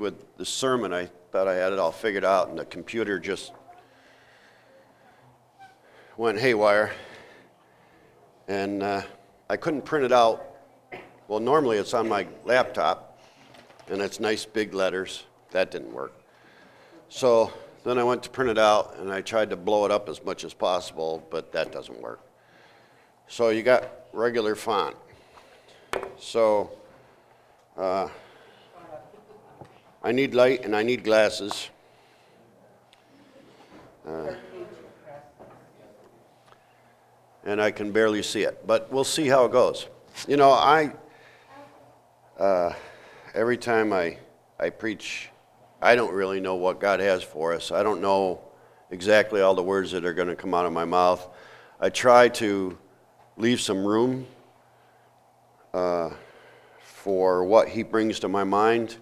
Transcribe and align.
with 0.00 0.36
the 0.36 0.44
sermon. 0.44 0.92
I 0.92 1.08
thought 1.30 1.48
I 1.48 1.54
had 1.54 1.72
it 1.72 1.78
all 1.78 1.92
figured 1.92 2.24
out, 2.24 2.48
and 2.48 2.58
the 2.58 2.64
computer 2.64 3.18
just 3.18 3.52
went 6.16 6.38
haywire. 6.38 6.92
And 8.48 8.82
uh, 8.82 9.02
I 9.50 9.56
couldn't 9.56 9.84
print 9.84 10.04
it 10.04 10.12
out. 10.12 10.44
Well, 11.28 11.40
normally 11.40 11.76
it's 11.76 11.94
on 11.94 12.08
my 12.08 12.26
laptop, 12.44 13.20
and 13.88 14.00
it's 14.00 14.18
nice 14.20 14.44
big 14.46 14.74
letters. 14.74 15.24
That 15.50 15.70
didn't 15.70 15.92
work. 15.92 16.12
So 17.08 17.52
then 17.84 17.98
I 17.98 18.04
went 18.04 18.22
to 18.24 18.30
print 18.30 18.50
it 18.50 18.58
out, 18.58 18.96
and 18.98 19.12
I 19.12 19.20
tried 19.20 19.50
to 19.50 19.56
blow 19.56 19.84
it 19.84 19.90
up 19.90 20.08
as 20.08 20.24
much 20.24 20.44
as 20.44 20.54
possible, 20.54 21.26
but 21.30 21.52
that 21.52 21.72
doesn't 21.72 22.00
work. 22.00 22.20
So 23.28 23.50
you 23.50 23.62
got 23.62 23.90
regular 24.12 24.54
font. 24.54 24.96
So 26.18 26.70
uh, 27.76 28.08
I 30.02 30.12
need 30.12 30.34
light 30.34 30.64
and 30.64 30.76
I 30.76 30.82
need 30.82 31.02
glasses. 31.02 31.70
Uh, 34.06 34.34
and 37.44 37.60
I 37.60 37.70
can 37.70 37.90
barely 37.90 38.22
see 38.22 38.42
it, 38.42 38.66
but 38.66 38.92
we'll 38.92 39.04
see 39.04 39.26
how 39.26 39.44
it 39.44 39.52
goes. 39.52 39.86
You 40.28 40.36
know, 40.36 40.50
I, 40.50 40.92
uh, 42.38 42.72
every 43.34 43.56
time 43.56 43.92
I, 43.92 44.18
I 44.58 44.70
preach, 44.70 45.30
I 45.82 45.94
don't 45.94 46.12
really 46.12 46.40
know 46.40 46.54
what 46.54 46.80
God 46.80 47.00
has 47.00 47.22
for 47.22 47.52
us. 47.52 47.72
I 47.72 47.82
don't 47.82 48.00
know 48.00 48.40
exactly 48.90 49.40
all 49.40 49.54
the 49.54 49.62
words 49.62 49.90
that 49.92 50.04
are 50.04 50.14
going 50.14 50.28
to 50.28 50.36
come 50.36 50.54
out 50.54 50.64
of 50.64 50.72
my 50.72 50.84
mouth. 50.84 51.26
I 51.80 51.90
try 51.90 52.28
to 52.30 52.78
leave 53.36 53.60
some 53.60 53.84
room 53.84 54.26
uh, 55.74 56.10
for 56.80 57.44
what 57.44 57.68
He 57.68 57.82
brings 57.82 58.20
to 58.20 58.28
my 58.28 58.44
mind 58.44 58.96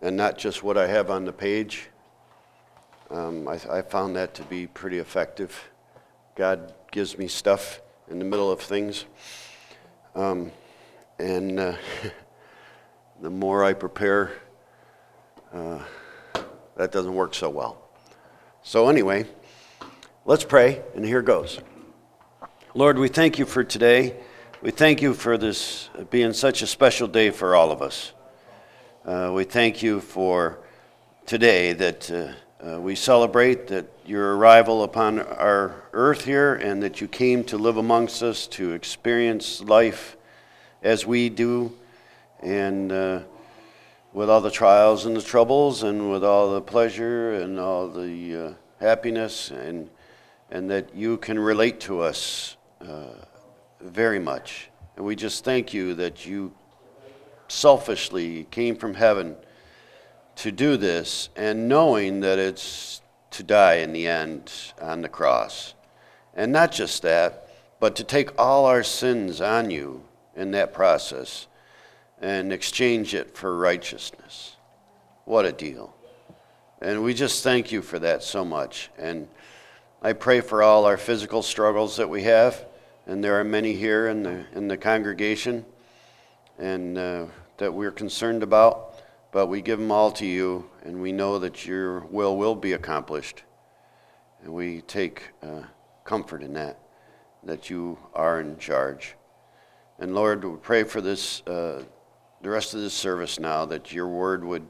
and 0.00 0.16
not 0.16 0.38
just 0.38 0.62
what 0.62 0.78
I 0.78 0.86
have 0.86 1.10
on 1.10 1.24
the 1.24 1.32
page. 1.32 1.88
Um, 3.10 3.48
I, 3.48 3.54
I 3.70 3.82
found 3.82 4.16
that 4.16 4.34
to 4.34 4.42
be 4.42 4.66
pretty 4.66 4.98
effective. 4.98 5.70
God 6.34 6.74
gives 6.90 7.18
me 7.18 7.26
stuff 7.26 7.80
in 8.10 8.18
the 8.18 8.24
middle 8.24 8.50
of 8.50 8.60
things. 8.60 9.06
Um, 10.14 10.52
and 11.18 11.58
uh, 11.58 11.74
the 13.20 13.30
more 13.30 13.64
I 13.64 13.72
prepare, 13.72 14.32
uh, 15.52 15.80
that 16.76 16.92
doesn't 16.92 17.14
work 17.14 17.34
so 17.34 17.50
well. 17.50 17.82
So, 18.62 18.88
anyway, 18.88 19.26
let's 20.24 20.44
pray, 20.44 20.82
and 20.94 21.04
here 21.04 21.22
goes. 21.22 21.60
Lord, 22.74 22.98
we 22.98 23.08
thank 23.08 23.38
you 23.38 23.46
for 23.46 23.64
today. 23.64 24.16
We 24.60 24.70
thank 24.70 25.00
you 25.00 25.14
for 25.14 25.38
this 25.38 25.88
being 26.10 26.32
such 26.32 26.62
a 26.62 26.66
special 26.66 27.08
day 27.08 27.30
for 27.30 27.56
all 27.56 27.70
of 27.70 27.80
us. 27.80 28.12
Uh, 29.08 29.32
we 29.32 29.42
thank 29.42 29.82
you 29.82 30.02
for 30.02 30.58
today 31.24 31.72
that 31.72 32.10
uh, 32.10 32.28
uh, 32.62 32.78
we 32.78 32.94
celebrate 32.94 33.66
that 33.66 33.86
your 34.04 34.36
arrival 34.36 34.82
upon 34.82 35.18
our 35.18 35.82
earth 35.94 36.26
here 36.26 36.56
and 36.56 36.82
that 36.82 37.00
you 37.00 37.08
came 37.08 37.42
to 37.42 37.56
live 37.56 37.78
amongst 37.78 38.22
us 38.22 38.46
to 38.46 38.72
experience 38.72 39.62
life 39.62 40.18
as 40.82 41.06
we 41.06 41.30
do 41.30 41.72
and 42.42 42.92
uh, 42.92 43.20
with 44.12 44.28
all 44.28 44.42
the 44.42 44.50
trials 44.50 45.06
and 45.06 45.16
the 45.16 45.22
troubles 45.22 45.84
and 45.84 46.10
with 46.10 46.22
all 46.22 46.52
the 46.52 46.60
pleasure 46.60 47.32
and 47.32 47.58
all 47.58 47.88
the 47.88 48.36
uh, 48.36 48.52
happiness 48.78 49.50
and 49.50 49.88
and 50.50 50.68
that 50.70 50.94
you 50.94 51.16
can 51.16 51.38
relate 51.38 51.80
to 51.80 52.02
us 52.02 52.58
uh, 52.82 53.14
very 53.80 54.18
much. 54.18 54.68
And 54.96 55.06
we 55.06 55.16
just 55.16 55.46
thank 55.46 55.72
you 55.72 55.94
that 55.94 56.26
you 56.26 56.52
selfishly 57.48 58.46
came 58.50 58.76
from 58.76 58.94
heaven 58.94 59.36
to 60.36 60.52
do 60.52 60.76
this 60.76 61.28
and 61.36 61.68
knowing 61.68 62.20
that 62.20 62.38
it's 62.38 63.02
to 63.30 63.42
die 63.42 63.74
in 63.74 63.92
the 63.92 64.06
end 64.06 64.52
on 64.80 65.02
the 65.02 65.08
cross. 65.08 65.74
And 66.34 66.52
not 66.52 66.70
just 66.70 67.02
that, 67.02 67.48
but 67.80 67.96
to 67.96 68.04
take 68.04 68.38
all 68.38 68.66
our 68.66 68.82
sins 68.82 69.40
on 69.40 69.70
you 69.70 70.04
in 70.36 70.52
that 70.52 70.72
process 70.72 71.46
and 72.20 72.52
exchange 72.52 73.14
it 73.14 73.36
for 73.36 73.56
righteousness. 73.56 74.56
What 75.24 75.44
a 75.44 75.52
deal. 75.52 75.94
And 76.80 77.02
we 77.02 77.14
just 77.14 77.42
thank 77.42 77.72
you 77.72 77.82
for 77.82 77.98
that 77.98 78.22
so 78.22 78.44
much. 78.44 78.90
And 78.96 79.28
I 80.00 80.12
pray 80.12 80.40
for 80.40 80.62
all 80.62 80.84
our 80.84 80.96
physical 80.96 81.42
struggles 81.42 81.96
that 81.96 82.08
we 82.08 82.22
have 82.22 82.64
and 83.08 83.24
there 83.24 83.40
are 83.40 83.44
many 83.44 83.72
here 83.72 84.06
in 84.06 84.22
the, 84.22 84.44
in 84.54 84.68
the 84.68 84.76
congregation 84.76 85.64
and 86.58 86.98
uh, 86.98 87.26
that 87.58 87.72
we're 87.72 87.90
concerned 87.92 88.42
about, 88.42 88.94
but 89.32 89.46
we 89.46 89.62
give 89.62 89.78
them 89.78 89.92
all 89.92 90.10
to 90.12 90.26
you, 90.26 90.68
and 90.82 91.00
we 91.00 91.12
know 91.12 91.38
that 91.38 91.66
your 91.66 92.00
will 92.00 92.36
will 92.36 92.54
be 92.54 92.72
accomplished. 92.72 93.44
And 94.42 94.52
we 94.52 94.82
take 94.82 95.30
uh, 95.42 95.62
comfort 96.04 96.42
in 96.42 96.52
that, 96.54 96.78
that 97.44 97.70
you 97.70 97.98
are 98.14 98.40
in 98.40 98.58
charge. 98.58 99.14
And 99.98 100.14
Lord, 100.14 100.44
we 100.44 100.56
pray 100.56 100.84
for 100.84 101.00
this, 101.00 101.42
uh, 101.46 101.84
the 102.40 102.50
rest 102.50 102.74
of 102.74 102.80
this 102.80 102.94
service 102.94 103.40
now, 103.40 103.64
that 103.66 103.92
your 103.92 104.08
word 104.08 104.44
would 104.44 104.66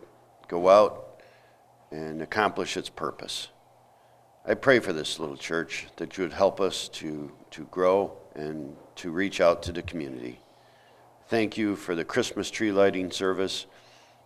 go 0.48 0.68
out 0.68 1.22
and 1.90 2.22
accomplish 2.22 2.76
its 2.76 2.88
purpose. 2.88 3.48
I 4.46 4.54
pray 4.54 4.78
for 4.80 4.94
this 4.94 5.18
little 5.18 5.36
church 5.36 5.86
that 5.96 6.16
you 6.16 6.24
would 6.24 6.32
help 6.32 6.60
us 6.60 6.88
to, 6.88 7.30
to 7.50 7.64
grow 7.66 8.16
and 8.34 8.74
to 8.96 9.10
reach 9.10 9.40
out 9.40 9.62
to 9.64 9.72
the 9.72 9.82
community. 9.82 10.40
Thank 11.28 11.58
you 11.58 11.76
for 11.76 11.94
the 11.94 12.06
Christmas 12.06 12.50
tree 12.50 12.72
lighting 12.72 13.10
service 13.10 13.66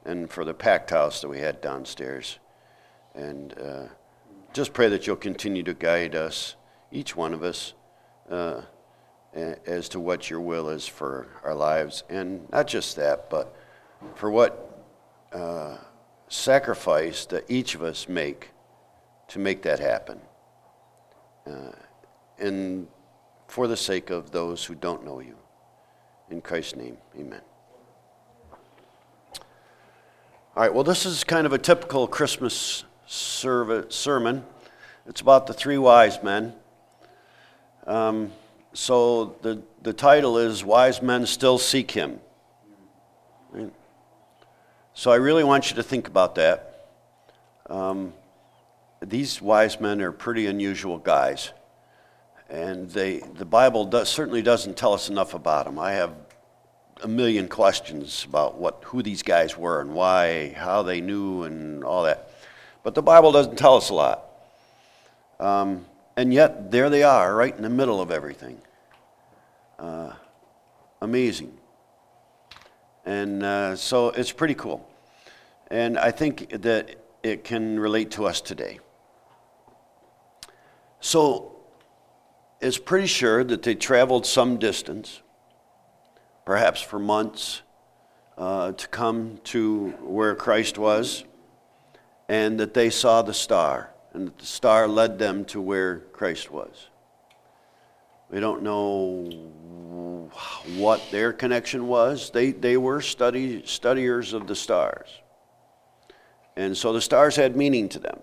and 0.05 0.31
for 0.31 0.45
the 0.45 0.55
packed 0.55 0.91
house 0.91 1.21
that 1.21 1.29
we 1.29 1.41
had 1.41 1.61
downstairs. 1.61 2.39
And 3.17 3.59
uh, 3.59 3.87
just 4.53 4.73
pray 4.73 4.89
that 4.89 5.05
you'll 5.05 5.17
continue 5.17 5.65
to 5.65 5.75
guide 5.75 6.15
us, 6.15 6.55
each 6.93 7.17
one 7.17 7.35
of 7.35 7.43
us, 7.43 7.75
uh, 8.31 8.61
as 9.35 9.89
to 9.89 9.99
what 9.99 10.31
your 10.31 10.41
will 10.41 10.69
is 10.69 10.87
for 10.87 11.27
our 11.43 11.57
lives. 11.57 12.05
And 12.09 12.49
not 12.53 12.69
just 12.69 12.95
that, 12.95 13.29
but 13.29 13.53
for 14.15 14.31
what 14.31 14.85
uh, 15.33 15.79
sacrifice 16.29 17.27
that 17.27 17.51
each 17.51 17.75
of 17.75 17.83
us 17.83 18.09
make 18.09 18.51
to 19.27 19.41
make 19.41 19.63
that 19.63 19.81
happen. 19.81 20.21
Uh, 21.45 21.73
and 22.39 22.87
for 23.49 23.67
the 23.67 23.77
sake 23.77 24.11
of 24.11 24.31
those 24.31 24.65
who 24.65 24.77
don't 24.77 25.05
know 25.05 25.19
you. 25.19 25.35
In 26.33 26.41
Christ's 26.41 26.77
name, 26.77 26.97
amen. 27.15 27.43
All 29.35 30.63
right, 30.63 30.73
well, 30.73 30.83
this 30.83 31.05
is 31.05 31.25
kind 31.25 31.47
of 31.47 31.53
a 31.53 31.59
typical 31.59 32.09
Christmas 32.09 32.85
sermon. 33.07 34.43
It's 35.07 35.21
about 35.21 35.47
the 35.47 35.53
three 35.53 35.77
wise 35.77 36.23
men. 36.23 36.55
Um, 37.87 38.33
so 38.73 39.37
the, 39.43 39.63
the 39.83 39.93
title 39.93 40.39
is 40.39 40.65
Wise 40.65 41.03
Men 41.03 41.27
Still 41.27 41.59
Seek 41.59 41.91
Him. 41.91 42.19
Right? 43.51 43.71
So 44.95 45.11
I 45.11 45.17
really 45.17 45.45
want 45.45 45.69
you 45.69 45.77
to 45.77 45.83
think 45.83 46.09
about 46.09 46.37
that. 46.37 46.89
Um, 47.69 48.15
these 49.03 49.43
wise 49.43 49.79
men 49.79 50.01
are 50.01 50.13
pretty 50.13 50.47
unusual 50.47 50.97
guys 50.97 51.53
and 52.53 52.91
they, 52.91 53.19
the 53.19 53.47
Bible 53.47 53.87
does, 53.87 54.11
certainly 54.11 54.43
doesn't 54.43 54.77
tell 54.77 54.93
us 54.93 55.09
enough 55.09 55.33
about 55.33 55.65
them. 55.65 55.79
I 55.79 55.93
have 55.93 56.22
a 57.03 57.09
million 57.09 57.49
questions 57.49 58.25
about 58.29 58.59
what, 58.59 58.83
who 58.85 59.03
these 59.03 59.23
guys 59.23 59.57
were 59.57 59.81
and 59.81 59.93
why, 59.93 60.53
how 60.57 60.83
they 60.83 61.01
knew, 61.01 61.43
and 61.43 61.85
all 61.85 62.05
that. 62.05 62.31
But 62.83 62.95
the 62.95 63.03
Bible 63.03 63.33
doesn't 63.33 63.57
tell 63.57 63.77
us 63.77 63.91
a 63.91 63.95
lot. 63.95 64.25
Um, 65.41 65.85
and 66.17 66.33
yet, 66.33 66.71
there 66.71 66.91
they 66.91 67.03
are, 67.03 67.35
right 67.35 67.55
in 67.55 67.63
the 67.63 67.71
middle 67.71 68.01
of 68.01 68.11
everything. 68.11 68.61
Uh, 69.79 70.13
amazing. 71.01 71.57
And 73.05 73.43
uh, 73.43 73.77
so 73.77 74.11
it's 74.11 74.33
pretty 74.33 74.55
cool. 74.55 74.89
And 75.71 75.99
I 75.99 76.11
think 76.11 76.63
that 76.63 76.97
it 77.23 77.45
can 77.45 77.81
relate 77.81 78.13
to 78.13 78.27
us 78.27 78.41
today. 78.41 78.79
So, 81.01 81.57
it's 82.61 82.79
pretty 82.79 83.09
sure 83.09 83.43
that 83.43 83.65
they 83.65 83.75
traveled 83.75 84.25
some 84.25 84.59
distance, 84.59 85.21
perhaps 86.45 86.81
for 86.81 86.99
months, 86.99 87.63
uh, 88.39 88.73
to 88.73 88.89
come 88.89 89.39
to 89.45 89.91
where 90.03 90.35
Christ 90.35 90.79
was, 90.79 91.25
and 92.29 92.59
that 92.61 92.75
they 92.75 92.91
saw 92.91 93.23
the 93.23 93.35
star, 93.35 93.91
and 94.13 94.27
that 94.29 94.39
the 94.39 94.47
star 94.47 94.89
led 94.89 95.19
them 95.19 95.45
to 95.47 95.61
where 95.61 95.99
Christ 96.13 96.51
was. 96.51 96.89
We 98.31 98.41
don't 98.41 98.63
know 98.63 100.31
what 100.77 101.03
their 101.11 101.33
connection 101.33 101.87
was. 101.87 102.31
They, 102.31 102.53
they 102.53 102.79
were 102.79 103.03
study, 103.03 103.63
studiers 103.67 104.33
of 104.33 104.47
the 104.47 104.55
stars. 104.55 105.09
And 106.57 106.77
so 106.77 106.93
the 106.93 107.01
stars 107.01 107.37
had 107.37 107.57
meaning 107.57 107.89
to 107.91 107.99
them. 107.99 108.21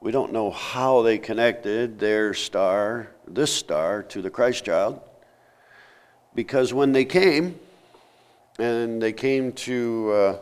We 0.00 0.12
don't 0.12 0.32
know 0.32 0.50
how 0.50 1.02
they 1.02 1.18
connected 1.18 1.98
their 1.98 2.32
star, 2.32 3.10
this 3.26 3.52
star, 3.52 4.02
to 4.04 4.22
the 4.22 4.30
Christ 4.30 4.64
child, 4.64 5.00
because 6.38 6.72
when 6.72 6.92
they 6.92 7.04
came, 7.04 7.58
and 8.60 9.02
they 9.02 9.12
came 9.12 9.50
to 9.50 10.12
uh, 10.12 10.38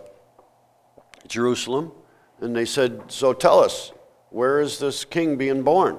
Jerusalem, 1.27 1.91
and 2.43 2.55
they 2.55 2.67
said, 2.67 3.11
So 3.11 3.33
tell 3.33 3.61
us, 3.61 3.93
where 4.29 4.61
is 4.61 4.79
this 4.79 5.07
king 5.07 5.39
being 5.39 5.63
born? 5.63 5.99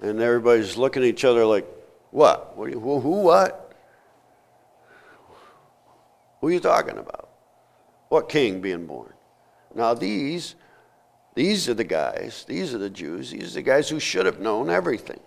And 0.00 0.20
everybody's 0.20 0.76
looking 0.76 1.04
at 1.04 1.08
each 1.08 1.24
other 1.24 1.46
like, 1.46 1.68
What? 2.10 2.56
what 2.56 2.68
you, 2.72 2.80
who, 2.80 2.98
who, 2.98 3.20
what? 3.20 3.76
Who 6.40 6.48
are 6.48 6.50
you 6.50 6.58
talking 6.58 6.98
about? 6.98 7.28
What 8.08 8.28
king 8.28 8.60
being 8.60 8.86
born? 8.86 9.12
Now, 9.72 9.94
these, 9.94 10.56
these 11.36 11.68
are 11.68 11.74
the 11.74 11.84
guys, 11.84 12.44
these 12.48 12.74
are 12.74 12.78
the 12.78 12.90
Jews, 12.90 13.30
these 13.30 13.52
are 13.52 13.60
the 13.60 13.62
guys 13.62 13.88
who 13.88 14.00
should 14.00 14.26
have 14.26 14.40
known 14.40 14.68
everything. 14.68 15.20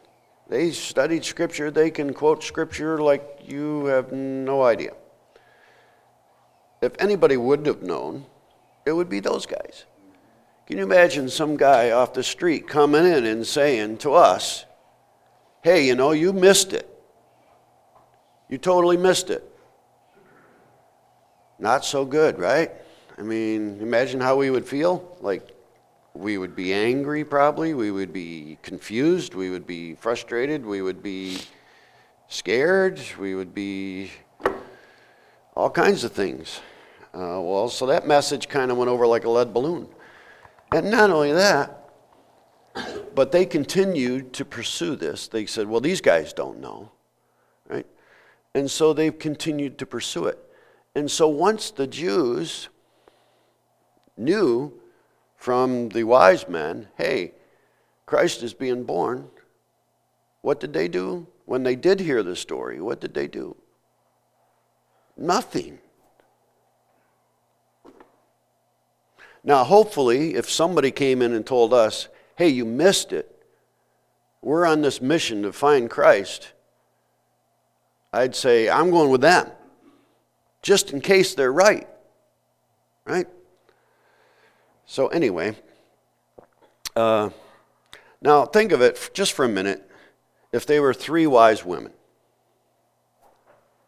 They 0.49 0.71
studied 0.71 1.23
Scripture, 1.25 1.71
they 1.71 1.89
can 1.89 2.13
quote 2.13 2.43
Scripture 2.43 3.01
like 3.01 3.39
you 3.45 3.85
have 3.85 4.11
no 4.11 4.63
idea. 4.63 4.93
If 6.81 6.93
anybody 6.99 7.37
would 7.37 7.65
have 7.65 7.81
known, 7.81 8.25
it 8.85 8.91
would 8.91 9.09
be 9.09 9.21
those 9.21 9.45
guys. 9.45 9.85
Can 10.67 10.77
you 10.77 10.83
imagine 10.83 11.29
some 11.29 11.57
guy 11.57 11.91
off 11.91 12.13
the 12.13 12.23
street 12.23 12.67
coming 12.67 13.05
in 13.05 13.25
and 13.25 13.45
saying 13.45 13.97
to 13.99 14.13
us, 14.13 14.65
hey, 15.61 15.87
you 15.87 15.95
know, 15.95 16.11
you 16.11 16.33
missed 16.33 16.73
it. 16.73 16.89
You 18.49 18.57
totally 18.57 18.97
missed 18.97 19.29
it. 19.29 19.49
Not 21.57 21.85
so 21.85 22.05
good, 22.05 22.37
right? 22.37 22.71
I 23.17 23.21
mean, 23.21 23.79
imagine 23.79 24.19
how 24.19 24.35
we 24.35 24.49
would 24.49 24.67
feel. 24.67 25.17
Like, 25.21 25.47
we 26.13 26.37
would 26.37 26.55
be 26.55 26.73
angry, 26.73 27.25
probably. 27.25 27.73
We 27.73 27.91
would 27.91 28.13
be 28.13 28.57
confused. 28.61 29.33
We 29.33 29.49
would 29.49 29.65
be 29.65 29.95
frustrated. 29.95 30.65
We 30.65 30.81
would 30.81 31.01
be 31.01 31.39
scared. 32.27 32.99
We 33.19 33.35
would 33.35 33.53
be 33.53 34.11
all 35.55 35.69
kinds 35.69 36.03
of 36.03 36.11
things. 36.11 36.61
Uh, 37.13 37.39
well, 37.41 37.69
so 37.69 37.85
that 37.87 38.07
message 38.07 38.47
kind 38.47 38.71
of 38.71 38.77
went 38.77 38.89
over 38.89 39.05
like 39.05 39.25
a 39.25 39.29
lead 39.29 39.53
balloon. 39.53 39.87
And 40.71 40.89
not 40.89 41.09
only 41.09 41.31
that, 41.31 41.79
but 43.13 43.31
they 43.31 43.45
continued 43.45 44.33
to 44.33 44.45
pursue 44.45 44.95
this. 44.95 45.27
They 45.27 45.45
said, 45.45 45.67
well, 45.67 45.81
these 45.81 46.01
guys 46.01 46.33
don't 46.33 46.59
know, 46.59 46.91
right? 47.67 47.85
And 48.55 48.69
so 48.69 48.93
they've 48.93 49.17
continued 49.17 49.77
to 49.79 49.85
pursue 49.85 50.25
it. 50.25 50.39
And 50.95 51.09
so 51.09 51.27
once 51.27 51.71
the 51.71 51.87
Jews 51.87 52.69
knew 54.17 54.79
from 55.43 55.89
the 55.89 56.05
wise 56.05 56.47
men, 56.47 56.87
hey, 56.97 57.33
Christ 58.05 58.43
is 58.43 58.53
being 58.53 58.85
born, 58.85 59.27
what 60.39 60.61
did 60.61 60.71
they 60.71 60.87
do? 60.87 61.27
When 61.43 61.63
they 61.63 61.75
did 61.75 61.99
hear 61.99 62.23
the 62.23 62.37
story, 62.37 62.79
what 62.79 63.01
did 63.01 63.13
they 63.13 63.27
do? 63.27 63.53
Nothing. 65.17 65.79
Now, 69.43 69.65
hopefully, 69.65 70.35
if 70.35 70.49
somebody 70.49 70.91
came 70.91 71.21
in 71.21 71.33
and 71.33 71.45
told 71.45 71.73
us, 71.73 72.07
hey, 72.37 72.47
you 72.47 72.63
missed 72.63 73.11
it, 73.11 73.29
we're 74.41 74.65
on 74.65 74.79
this 74.79 75.01
mission 75.01 75.41
to 75.41 75.51
find 75.51 75.89
Christ, 75.89 76.53
I'd 78.13 78.33
say, 78.33 78.69
I'm 78.69 78.91
going 78.91 79.09
with 79.09 79.19
them, 79.19 79.51
just 80.61 80.93
in 80.93 81.01
case 81.01 81.35
they're 81.35 81.51
right. 81.51 81.89
Right? 83.03 83.27
So, 84.93 85.07
anyway, 85.07 85.55
uh, 86.95 87.31
now 88.21 88.45
think 88.45 88.71
of 88.71 88.79
it 88.83 89.09
just 89.15 89.33
for 89.33 89.43
a 89.43 89.49
minute 89.49 89.89
if 90.51 90.67
they 90.67 90.79
were 90.79 90.93
three 90.93 91.25
wise 91.25 91.65
women. 91.65 91.93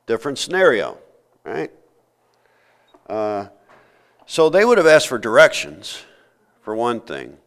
Different 0.08 0.40
scenario, 0.40 0.98
right? 1.44 1.70
Uh, 3.08 3.50
so 4.26 4.50
they 4.50 4.66
would 4.66 4.80
have 4.80 4.88
asked 4.88 5.08
for 5.08 5.20
directions, 5.20 6.02
for 6.64 6.76
one 6.76 7.02
thing. 7.02 7.38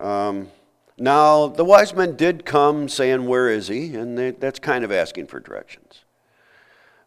Um, 0.00 0.48
now, 0.96 1.48
the 1.48 1.66
wise 1.66 1.92
men 1.92 2.16
did 2.16 2.46
come 2.46 2.88
saying, 2.88 3.26
Where 3.26 3.50
is 3.50 3.68
he? 3.68 3.94
And 3.94 4.16
they, 4.16 4.30
that's 4.30 4.58
kind 4.58 4.84
of 4.84 4.90
asking 4.90 5.26
for 5.26 5.38
directions. 5.38 6.06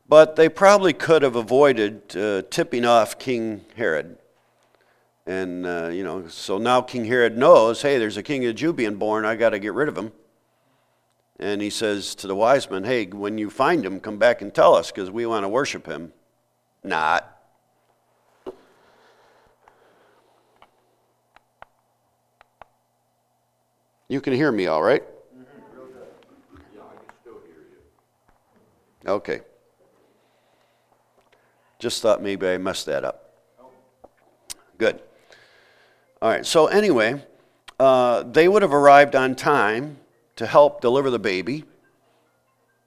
But 0.08 0.36
they 0.36 0.50
probably 0.50 0.94
could 0.94 1.24
have 1.24 1.36
avoided 1.36 2.16
uh, 2.16 2.44
tipping 2.52 2.86
off 2.86 3.18
King 3.18 3.66
Herod. 3.76 4.20
And, 5.30 5.68
uh, 5.68 5.90
you 5.90 6.04
know, 6.04 6.28
so 6.28 6.58
now 6.58 6.82
King 6.82 7.06
Herod 7.06 7.38
knows, 7.38 7.84
hey, 7.84 8.00
there's 8.00 8.18
a 8.18 8.24
king 8.24 8.48
of 8.48 8.76
being 8.76 8.96
born, 8.96 9.26
I 9.26 9.36
got 9.36 9.52
to 9.52 9.60
get 9.60 9.76
rid 9.76 9.88
of 9.88 9.96
him. 9.96 10.12
And 11.40 11.62
he 11.62 11.70
says 11.70 12.16
to 12.16 12.26
the 12.26 12.34
wise 12.34 12.68
men, 12.68 12.84
hey, 12.84 13.06
when 13.06 13.38
you 13.38 13.52
find 13.52 13.86
him, 13.86 14.00
come 14.00 14.18
back 14.18 14.42
and 14.42 14.52
tell 14.52 14.74
us 14.74 14.90
because 14.90 15.12
we 15.12 15.28
want 15.28 15.44
to 15.44 15.48
worship 15.48 15.86
him. 15.86 16.14
Not. 16.84 17.32
You 24.08 24.22
can 24.22 24.34
hear 24.34 24.52
me 24.52 24.66
all 24.66 24.82
right? 24.82 25.04
Okay. 29.06 29.42
Just 31.78 32.02
thought 32.02 32.20
maybe 32.20 32.48
I 32.48 32.58
messed 32.58 32.88
that 32.88 33.06
up. 33.06 33.36
Good. 34.80 35.04
All 36.22 36.30
right, 36.30 36.46
so 36.46 36.68
anyway, 36.68 37.24
uh, 37.80 38.24
they 38.24 38.48
would 38.48 38.62
have 38.62 38.74
arrived 38.74 39.16
on 39.16 39.36
time 39.36 39.98
to 40.36 40.46
help 40.46 40.82
deliver 40.82 41.10
the 41.10 41.20
baby. 41.20 41.64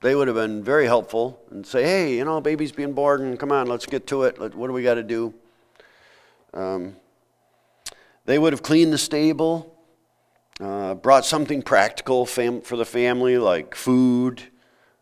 They 0.02 0.14
would 0.14 0.29
have 0.29 0.37
been 0.37 0.62
very 0.62 0.87
helpful 0.87 1.40
and 1.50 1.67
say, 1.67 1.82
hey, 1.82 2.17
you 2.17 2.25
know, 2.25 2.40
baby's 2.40 2.73
being 2.73 2.93
born, 2.93 3.23
and 3.23 3.38
come 3.38 3.50
on, 3.50 3.69
let's 3.69 3.87
get 3.87 4.06
to 4.08 4.25
it. 4.25 4.38
What 4.38 4.67
do 4.67 4.73
we 4.73 4.82
got 4.82 4.94
to 4.94 5.02
do? 5.02 5.32
Um, 6.52 6.96
they 8.26 8.38
would 8.38 8.52
have 8.52 8.62
cleaned 8.62 8.93
the 8.93 8.99
stable 8.99 9.73
uh, 10.61 10.94
brought 10.94 11.25
something 11.25 11.62
practical 11.62 12.26
fam- 12.26 12.61
for 12.61 12.76
the 12.76 12.84
family, 12.84 13.38
like 13.38 13.75
food, 13.75 14.43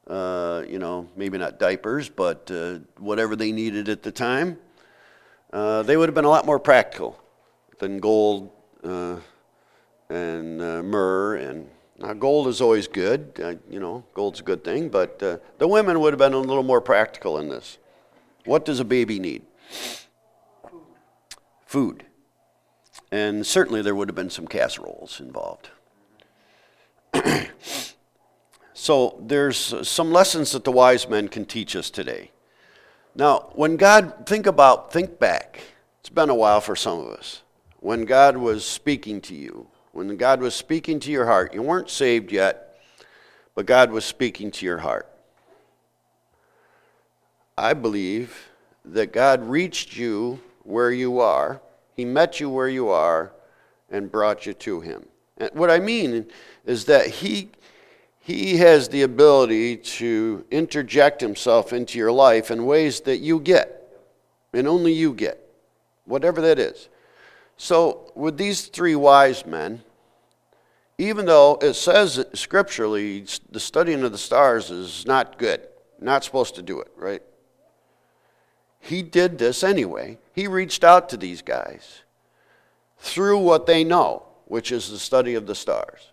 uh, 0.07 0.63
you 0.69 0.79
know, 0.79 1.09
maybe 1.17 1.37
not 1.37 1.59
diapers, 1.59 2.09
but 2.09 2.51
uh, 2.51 2.79
whatever 2.99 3.37
they 3.37 3.53
needed 3.53 3.89
at 3.89 4.03
the 4.03 4.13
time. 4.13 4.59
Uh, 5.53 5.83
they 5.83 5.97
would 5.97 6.09
have 6.09 6.15
been 6.15 6.25
a 6.25 6.31
lot 6.31 6.47
more 6.47 6.59
practical 6.59 7.21
than 7.81 7.99
gold 7.99 8.51
uh, 8.85 9.17
and 10.09 10.63
uh, 10.63 10.83
myrrh. 10.83 11.37
And 11.37 11.69
now 11.99 12.13
gold 12.13 12.47
is 12.47 12.61
always 12.61 12.87
good, 12.87 13.59
you 13.69 13.81
know, 13.81 14.05
gold's 14.15 14.41
a 14.41 14.45
good 14.45 14.63
thing, 14.63 14.89
but 14.89 15.19
the 15.19 15.41
women 15.69 15.99
would 16.01 16.13
have 16.13 16.19
been 16.19 16.33
a 16.33 16.39
little 16.39 16.63
more 16.63 16.81
practical 16.81 17.39
in 17.39 17.49
this. 17.49 17.79
What 18.45 18.65
does 18.65 18.81
a 18.81 18.85
baby 18.85 19.19
need? 19.19 19.43
Food. 21.67 22.07
And 23.13 23.47
certainly 23.47 23.83
there 23.83 23.95
would 23.95 24.09
have 24.09 24.15
been 24.15 24.31
some 24.31 24.47
casseroles 24.47 25.21
involved. 25.21 25.71
so 28.73 29.21
there's 29.21 29.89
some 29.89 30.13
lessons 30.13 30.53
that 30.53 30.65
the 30.65 30.73
wise 30.73 31.09
men 31.09 31.29
can 31.29 31.45
teach 31.45 31.75
us 31.75 31.91
today. 31.91 32.31
Now, 33.15 33.51
when 33.55 33.77
God, 33.77 34.27
think 34.27 34.47
about, 34.47 34.93
think 34.93 35.19
back. 35.19 35.61
It's 36.01 36.09
been 36.09 36.31
a 36.31 36.35
while 36.35 36.61
for 36.61 36.77
some 36.77 37.01
of 37.01 37.09
us. 37.09 37.43
When 37.81 38.05
God 38.05 38.37
was 38.37 38.65
speaking 38.65 39.21
to 39.23 39.35
you, 39.35 39.67
when 39.93 40.17
God 40.17 40.41
was 40.41 40.55
speaking 40.55 41.01
to 41.01 41.11
your 41.11 41.27
heart, 41.27 41.53
you 41.53 41.63
weren't 41.63 41.91
saved 41.91 42.31
yet, 42.31 42.79
but 43.55 43.67
God 43.67 43.91
was 43.91 44.05
speaking 44.05 44.51
to 44.53 44.65
your 44.65 44.79
heart. 44.79 45.09
I 47.59 47.75
believe 47.75 48.49
that 48.85 49.13
God 49.13 49.45
reached 49.45 49.97
you 49.97 50.41
where 50.63 50.93
you 50.93 51.21
are 51.21 51.61
he 52.01 52.07
met 52.07 52.41
you 52.41 52.49
where 52.49 52.67
you 52.67 52.89
are 52.89 53.31
and 53.91 54.11
brought 54.11 54.47
you 54.47 54.55
to 54.55 54.81
Him. 54.81 55.05
And 55.37 55.51
what 55.53 55.71
I 55.71 55.79
mean 55.79 56.29
is 56.65 56.87
that 56.87 57.07
He, 57.09 57.51
he 58.21 58.57
has 58.57 58.89
the 58.89 59.03
ability 59.03 59.77
to 59.77 60.47
interject 60.51 61.21
Himself 61.21 61.75
into 61.75 61.99
your 61.99 62.11
life 62.11 62.51
in 62.51 62.65
ways 62.65 63.01
that 63.03 63.19
you 63.19 63.39
get, 63.39 63.87
and 64.55 64.67
only 64.67 64.95
you 64.95 65.13
get, 65.13 65.47
whatever 66.07 66.41
that 66.41 66.59
is. 66.59 66.89
So, 67.63 68.11
with 68.15 68.39
these 68.39 68.69
three 68.69 68.95
wise 68.95 69.45
men, 69.45 69.83
even 70.97 71.27
though 71.27 71.59
it 71.61 71.75
says 71.75 72.25
scripturally 72.33 73.27
the 73.51 73.61
studying 73.61 74.03
of 74.03 74.13
the 74.13 74.19
stars 74.19 74.71
is 74.71 75.05
not 75.05 75.37
good, 75.37 75.69
not 76.01 76.25
supposed 76.25 76.55
to 76.55 76.63
do 76.63 76.81
it, 76.81 76.91
right? 76.97 77.21
He 78.79 79.03
did 79.03 79.37
this 79.37 79.63
anyway. 79.63 80.17
He 80.33 80.47
reached 80.47 80.85
out 80.85 81.11
to 81.11 81.19
these 81.19 81.43
guys 81.43 82.01
through 82.97 83.41
what 83.41 83.67
they 83.67 83.85
know, 83.85 84.23
which 84.47 84.73
is 84.73 84.91
the 84.91 84.99
study 84.99 85.35
of 85.35 85.47
the 85.47 85.55
stars. 85.55 86.13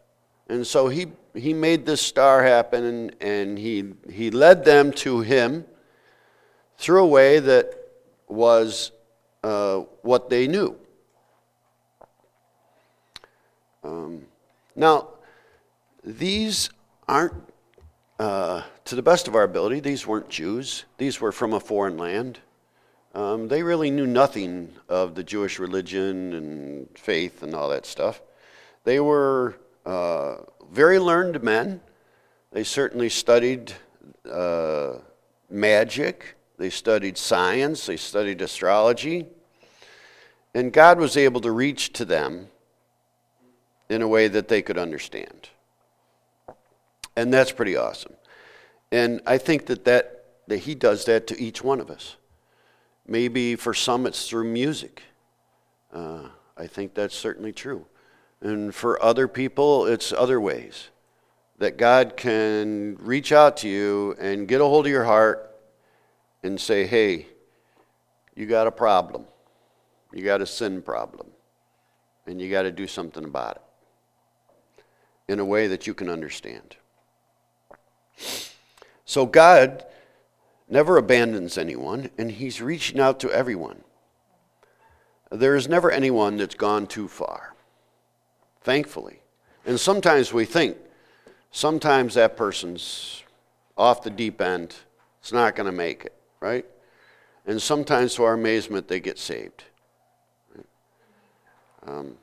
And 0.49 0.67
so 0.67 0.89
he, 0.89 1.07
he 1.33 1.53
made 1.53 1.85
this 1.85 2.01
star 2.01 2.43
happen 2.43 2.83
and, 2.83 3.15
and 3.21 3.57
he, 3.57 3.93
he 4.11 4.31
led 4.31 4.65
them 4.65 4.91
to 4.91 5.21
him 5.21 5.65
through 6.77 7.05
a 7.05 7.07
way 7.07 7.39
that 7.39 7.73
was 8.27 8.91
uh, 9.45 9.77
what 10.01 10.29
they 10.29 10.45
knew. 10.45 10.77
Um, 13.87 14.25
now, 14.75 15.07
these 16.03 16.69
aren't, 17.07 17.33
uh, 18.19 18.63
to 18.83 18.95
the 18.95 19.01
best 19.01 19.29
of 19.29 19.35
our 19.35 19.43
ability, 19.43 19.79
these 19.79 20.05
weren't 20.05 20.27
Jews. 20.27 20.83
These 20.97 21.21
were 21.21 21.31
from 21.31 21.53
a 21.53 21.59
foreign 21.59 21.97
land. 21.97 22.39
um, 23.15 23.47
they 23.47 23.63
really 23.63 23.89
knew 23.89 24.05
nothing 24.05 24.73
of 24.89 25.15
the 25.15 25.23
Jewish 25.23 25.57
religion 25.57 26.33
and 26.33 26.87
faith 26.97 27.43
and 27.43 27.55
all 27.55 27.69
that 27.69 27.85
stuff. 27.85 28.21
They 28.83 28.99
were 28.99 29.55
uh, 29.85 30.37
very 30.71 30.99
learned 30.99 31.41
men. 31.41 31.79
They 32.51 32.63
certainly 32.65 33.09
studied 33.09 33.73
uh, 34.29 34.95
magic, 35.49 36.35
they 36.57 36.69
studied 36.69 37.17
science, 37.17 37.85
they 37.85 37.97
studied 37.97 38.41
astrology. 38.41 39.27
And 40.53 40.73
God 40.73 40.99
was 40.99 41.15
able 41.15 41.41
to 41.41 41.51
reach 41.51 41.93
to 41.93 42.05
them 42.05 42.49
in 43.89 44.01
a 44.01 44.07
way 44.07 44.27
that 44.27 44.47
they 44.47 44.61
could 44.61 44.77
understand. 44.77 45.49
And 47.15 47.33
that's 47.33 47.51
pretty 47.51 47.75
awesome. 47.75 48.13
And 48.91 49.21
I 49.25 49.37
think 49.37 49.65
that, 49.67 49.85
that, 49.85 50.25
that 50.47 50.59
He 50.59 50.75
does 50.75 51.05
that 51.05 51.27
to 51.27 51.41
each 51.41 51.63
one 51.63 51.79
of 51.79 51.89
us. 51.89 52.15
Maybe 53.07 53.55
for 53.55 53.73
some 53.73 54.05
it's 54.05 54.29
through 54.29 54.45
music. 54.45 55.03
Uh, 55.93 56.27
I 56.57 56.67
think 56.67 56.93
that's 56.93 57.15
certainly 57.15 57.53
true. 57.53 57.85
And 58.41 58.75
for 58.75 59.01
other 59.01 59.27
people, 59.27 59.85
it's 59.85 60.11
other 60.11 60.39
ways 60.39 60.89
that 61.57 61.77
God 61.77 62.15
can 62.17 62.97
reach 62.99 63.31
out 63.31 63.57
to 63.57 63.69
you 63.69 64.15
and 64.19 64.47
get 64.47 64.61
a 64.61 64.65
hold 64.65 64.85
of 64.85 64.91
your 64.91 65.05
heart 65.05 65.55
and 66.43 66.59
say, 66.61 66.85
hey, 66.85 67.27
you 68.35 68.45
got 68.45 68.67
a 68.67 68.71
problem. 68.71 69.25
You 70.13 70.23
got 70.23 70.41
a 70.41 70.45
sin 70.45 70.81
problem. 70.83 71.27
And 72.27 72.39
you 72.39 72.51
got 72.51 72.63
to 72.63 72.71
do 72.71 72.85
something 72.85 73.23
about 73.23 73.55
it 73.55 73.61
in 75.27 75.39
a 75.39 75.45
way 75.45 75.67
that 75.67 75.87
you 75.87 75.93
can 75.93 76.09
understand. 76.09 76.75
So 79.05 79.25
God 79.25 79.85
never 80.69 80.97
abandons 80.97 81.57
anyone, 81.57 82.09
and 82.17 82.31
He's 82.31 82.61
reaching 82.61 82.99
out 82.99 83.19
to 83.21 83.31
everyone. 83.31 83.83
There 85.31 85.55
is 85.55 85.67
never 85.67 85.91
anyone 85.91 86.37
that's 86.37 86.55
gone 86.55 86.87
too 86.87 87.07
far, 87.07 87.53
thankfully. 88.61 89.21
And 89.65 89.79
sometimes 89.79 90.31
we 90.31 90.45
think, 90.45 90.77
sometimes 91.51 92.13
that 92.13 92.37
person's 92.37 93.23
off 93.77 94.03
the 94.03 94.09
deep 94.09 94.41
end, 94.41 94.75
it's 95.19 95.33
not 95.33 95.55
going 95.55 95.65
to 95.65 95.73
make 95.73 96.05
it, 96.05 96.13
right? 96.39 96.65
And 97.45 97.61
sometimes, 97.61 98.15
to 98.15 98.23
our 98.23 98.33
amazement, 98.33 98.87
they 98.87 98.99
get 98.99 99.19
saved. 99.19 99.63
Um, 101.85 102.17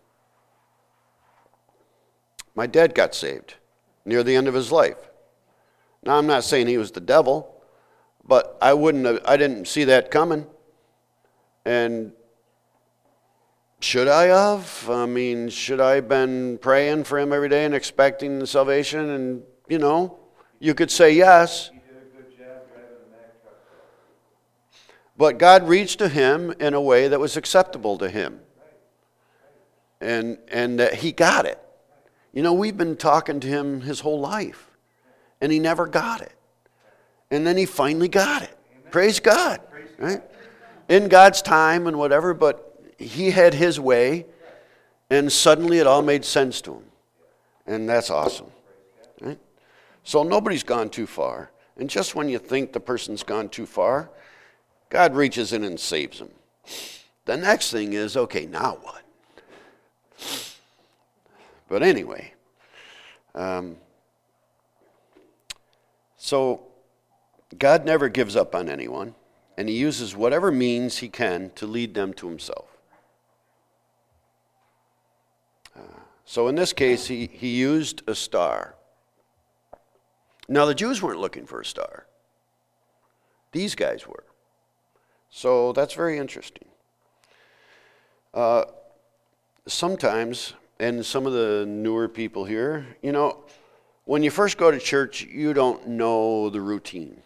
my 2.54 2.66
dad 2.66 2.94
got 2.94 3.14
saved 3.14 3.54
near 4.04 4.22
the 4.22 4.36
end 4.36 4.48
of 4.48 4.54
his 4.54 4.70
life. 4.70 4.98
Now, 6.02 6.18
I'm 6.18 6.26
not 6.26 6.44
saying 6.44 6.66
he 6.66 6.78
was 6.78 6.90
the 6.90 7.00
devil, 7.00 7.62
but 8.24 8.58
I 8.60 8.74
wouldn't 8.74 9.06
have, 9.06 9.20
I 9.26 9.36
didn't 9.36 9.66
see 9.66 9.84
that 9.84 10.10
coming. 10.10 10.46
And 11.64 12.12
should 13.80 14.08
I 14.08 14.24
have? 14.24 14.88
I 14.88 15.06
mean, 15.06 15.48
should 15.48 15.80
I 15.80 15.96
have 15.96 16.08
been 16.08 16.58
praying 16.58 17.04
for 17.04 17.18
him 17.18 17.32
every 17.32 17.48
day 17.48 17.64
and 17.64 17.74
expecting 17.74 18.38
the 18.38 18.46
salvation? 18.46 19.10
And, 19.10 19.42
you 19.68 19.78
know, 19.78 20.18
you 20.58 20.74
could 20.74 20.90
say 20.90 21.12
yes. 21.12 21.70
But 25.16 25.38
God 25.38 25.68
reached 25.68 26.00
to 26.00 26.08
him 26.08 26.52
in 26.58 26.74
a 26.74 26.80
way 26.80 27.08
that 27.08 27.20
was 27.20 27.36
acceptable 27.36 27.98
to 27.98 28.10
him. 28.10 28.40
And, 30.00 30.38
and 30.48 30.78
that 30.80 30.94
he 30.94 31.12
got 31.12 31.46
it. 31.46 31.63
You 32.34 32.42
know, 32.42 32.52
we've 32.52 32.76
been 32.76 32.96
talking 32.96 33.38
to 33.40 33.46
him 33.46 33.82
his 33.82 34.00
whole 34.00 34.18
life 34.18 34.68
and 35.40 35.52
he 35.52 35.60
never 35.60 35.86
got 35.86 36.20
it. 36.20 36.32
And 37.30 37.46
then 37.46 37.56
he 37.56 37.64
finally 37.64 38.08
got 38.08 38.42
it. 38.42 38.56
Amen. 38.72 38.90
Praise 38.90 39.20
God. 39.20 39.60
Right? 39.98 40.20
In 40.88 41.08
God's 41.08 41.40
time 41.40 41.86
and 41.86 41.96
whatever, 41.96 42.34
but 42.34 42.82
he 42.98 43.30
had 43.30 43.54
his 43.54 43.78
way, 43.78 44.26
and 45.10 45.32
suddenly 45.32 45.78
it 45.78 45.86
all 45.86 46.02
made 46.02 46.24
sense 46.24 46.60
to 46.62 46.74
him. 46.74 46.84
And 47.66 47.88
that's 47.88 48.10
awesome. 48.10 48.50
Right? 49.20 49.38
So 50.02 50.22
nobody's 50.22 50.64
gone 50.64 50.90
too 50.90 51.06
far. 51.06 51.52
And 51.76 51.88
just 51.88 52.14
when 52.14 52.28
you 52.28 52.38
think 52.38 52.72
the 52.72 52.80
person's 52.80 53.22
gone 53.22 53.48
too 53.48 53.66
far, 53.66 54.10
God 54.90 55.14
reaches 55.14 55.52
in 55.52 55.64
and 55.64 55.78
saves 55.78 56.18
them. 56.18 56.30
The 57.24 57.36
next 57.36 57.70
thing 57.70 57.92
is 57.92 58.16
okay, 58.16 58.46
now 58.46 58.78
what? 58.82 59.03
But 61.74 61.82
anyway, 61.82 62.34
um, 63.34 63.78
so, 66.16 66.68
God 67.58 67.84
never 67.84 68.08
gives 68.08 68.36
up 68.36 68.54
on 68.54 68.68
anyone, 68.68 69.16
and 69.58 69.68
He 69.68 69.74
uses 69.74 70.14
whatever 70.14 70.52
means 70.52 70.98
He 70.98 71.08
can 71.08 71.50
to 71.56 71.66
lead 71.66 71.94
them 71.94 72.14
to 72.14 72.28
Himself. 72.28 72.68
Uh, 75.74 75.80
so, 76.24 76.46
in 76.46 76.54
this 76.54 76.72
case, 76.72 77.08
he, 77.08 77.26
he 77.26 77.56
used 77.56 78.08
a 78.08 78.14
star. 78.14 78.76
Now, 80.48 80.66
the 80.66 80.76
Jews 80.76 81.02
weren't 81.02 81.18
looking 81.18 81.44
for 81.44 81.60
a 81.60 81.64
star, 81.64 82.06
these 83.50 83.74
guys 83.74 84.06
were. 84.06 84.22
So, 85.28 85.72
that's 85.72 85.94
very 85.94 86.18
interesting. 86.18 86.68
Uh, 88.32 88.66
sometimes, 89.66 90.54
and 90.78 91.04
some 91.04 91.26
of 91.26 91.32
the 91.32 91.64
newer 91.66 92.08
people 92.08 92.44
here, 92.44 92.86
you 93.02 93.12
know, 93.12 93.44
when 94.04 94.22
you 94.22 94.30
first 94.30 94.58
go 94.58 94.70
to 94.70 94.78
church, 94.78 95.22
you 95.22 95.54
don't 95.54 95.88
know 95.88 96.50
the 96.50 96.60
routine. 96.60 97.22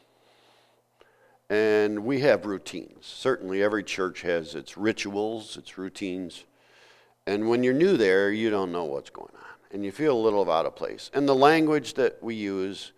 And 1.50 2.04
we 2.04 2.20
have 2.20 2.44
routines. 2.44 3.06
Certainly, 3.06 3.62
every 3.62 3.82
church 3.82 4.20
has 4.22 4.54
its 4.54 4.76
rituals, 4.76 5.56
its 5.56 5.78
routines. 5.78 6.44
And 7.26 7.48
when 7.48 7.62
you're 7.62 7.74
new 7.74 7.96
there, 7.96 8.30
you 8.30 8.50
don't 8.50 8.70
know 8.70 8.84
what's 8.84 9.10
going 9.10 9.32
on. 9.34 9.56
And 9.72 9.84
you 9.84 9.90
feel 9.90 10.16
a 10.16 10.20
little 10.20 10.50
out 10.50 10.66
of 10.66 10.76
place. 10.76 11.10
And 11.14 11.26
the 11.28 11.34
language 11.34 11.94
that 11.94 12.22
we 12.22 12.34
use 12.34 12.92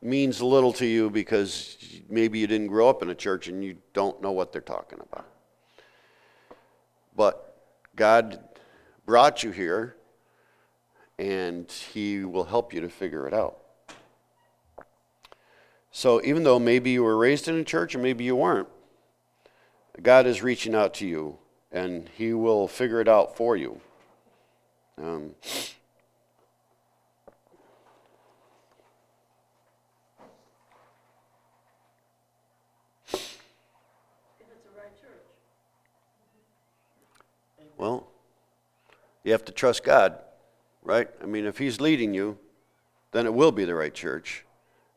means 0.00 0.40
little 0.40 0.72
to 0.74 0.86
you 0.86 1.10
because 1.10 1.76
maybe 2.08 2.38
you 2.38 2.46
didn't 2.46 2.68
grow 2.68 2.88
up 2.88 3.02
in 3.02 3.10
a 3.10 3.14
church 3.14 3.48
and 3.48 3.64
you 3.64 3.76
don't 3.92 4.22
know 4.22 4.30
what 4.30 4.52
they're 4.52 4.60
talking 4.60 5.00
about. 5.00 5.26
But 7.16 7.60
God 7.96 8.47
brought 9.08 9.42
you 9.42 9.50
here 9.50 9.96
and 11.18 11.72
He 11.72 12.26
will 12.26 12.44
help 12.44 12.74
you 12.74 12.82
to 12.82 12.90
figure 12.90 13.26
it 13.26 13.32
out. 13.32 13.56
So 15.90 16.22
even 16.22 16.44
though 16.44 16.58
maybe 16.58 16.90
you 16.90 17.02
were 17.02 17.16
raised 17.16 17.48
in 17.48 17.54
a 17.54 17.64
church 17.64 17.94
or 17.94 18.00
maybe 18.00 18.24
you 18.24 18.36
weren't, 18.36 18.68
God 20.02 20.26
is 20.26 20.42
reaching 20.42 20.74
out 20.74 20.92
to 20.94 21.06
you 21.06 21.38
and 21.72 22.10
He 22.18 22.34
will 22.34 22.68
figure 22.68 23.00
it 23.00 23.08
out 23.08 23.34
for 23.34 23.56
you. 23.56 23.80
Um, 25.02 25.34
Well, 37.78 38.07
you 39.28 39.32
have 39.32 39.44
to 39.44 39.52
trust 39.52 39.84
God 39.84 40.18
right? 40.88 41.08
I 41.22 41.26
mean, 41.26 41.44
if 41.44 41.58
he's 41.58 41.80
leading 41.80 42.14
you, 42.14 42.38
then 43.12 43.26
it 43.26 43.34
will 43.34 43.52
be 43.52 43.66
the 43.66 43.74
right 43.74 43.92
church. 43.92 44.44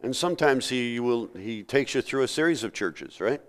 And 0.01 0.15
sometimes 0.15 0.69
he 0.69 0.99
will 0.99 1.29
he 1.37 1.63
takes 1.63 1.93
you 1.93 2.01
through 2.01 2.23
a 2.23 2.27
series 2.27 2.63
of 2.63 2.73
churches, 2.73 3.19
right? 3.19 3.41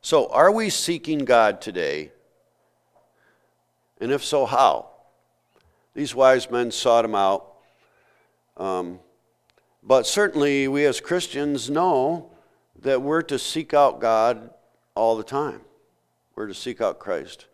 So, 0.00 0.30
are 0.30 0.52
we 0.52 0.70
seeking 0.70 1.24
God 1.24 1.60
today? 1.60 2.12
And 4.00 4.12
if 4.12 4.24
so, 4.24 4.46
how? 4.46 4.90
These 5.94 6.14
wise 6.14 6.50
men 6.50 6.70
sought 6.70 7.04
him 7.04 7.14
out. 7.14 7.54
Um, 8.56 9.00
but 9.82 10.06
certainly, 10.06 10.68
we 10.68 10.84
as 10.86 11.00
Christians 11.00 11.68
know 11.68 12.30
that 12.80 13.02
we're 13.02 13.22
to 13.22 13.38
seek 13.38 13.74
out 13.74 14.00
God 14.00 14.50
all 14.94 15.16
the 15.16 15.24
time. 15.24 15.60
We're 16.34 16.46
to 16.46 16.54
seek 16.54 16.80
out 16.80 16.98
Christ. 16.98 17.46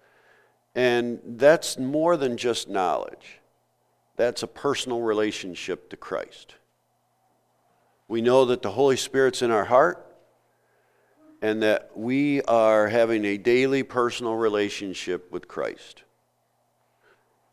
And 0.74 1.20
that's 1.24 1.78
more 1.78 2.16
than 2.16 2.36
just 2.36 2.68
knowledge, 2.68 3.40
that's 4.16 4.42
a 4.42 4.46
personal 4.46 5.00
relationship 5.00 5.90
to 5.90 5.96
Christ. 5.96 6.54
We 8.08 8.20
know 8.20 8.44
that 8.46 8.62
the 8.62 8.72
Holy 8.72 8.96
Spirit's 8.96 9.40
in 9.40 9.50
our 9.50 9.64
heart 9.64 10.04
and 11.42 11.62
that 11.62 11.90
we 11.96 12.42
are 12.42 12.88
having 12.88 13.24
a 13.24 13.38
daily 13.38 13.82
personal 13.82 14.34
relationship 14.34 15.30
with 15.32 15.48
Christ. 15.48 16.02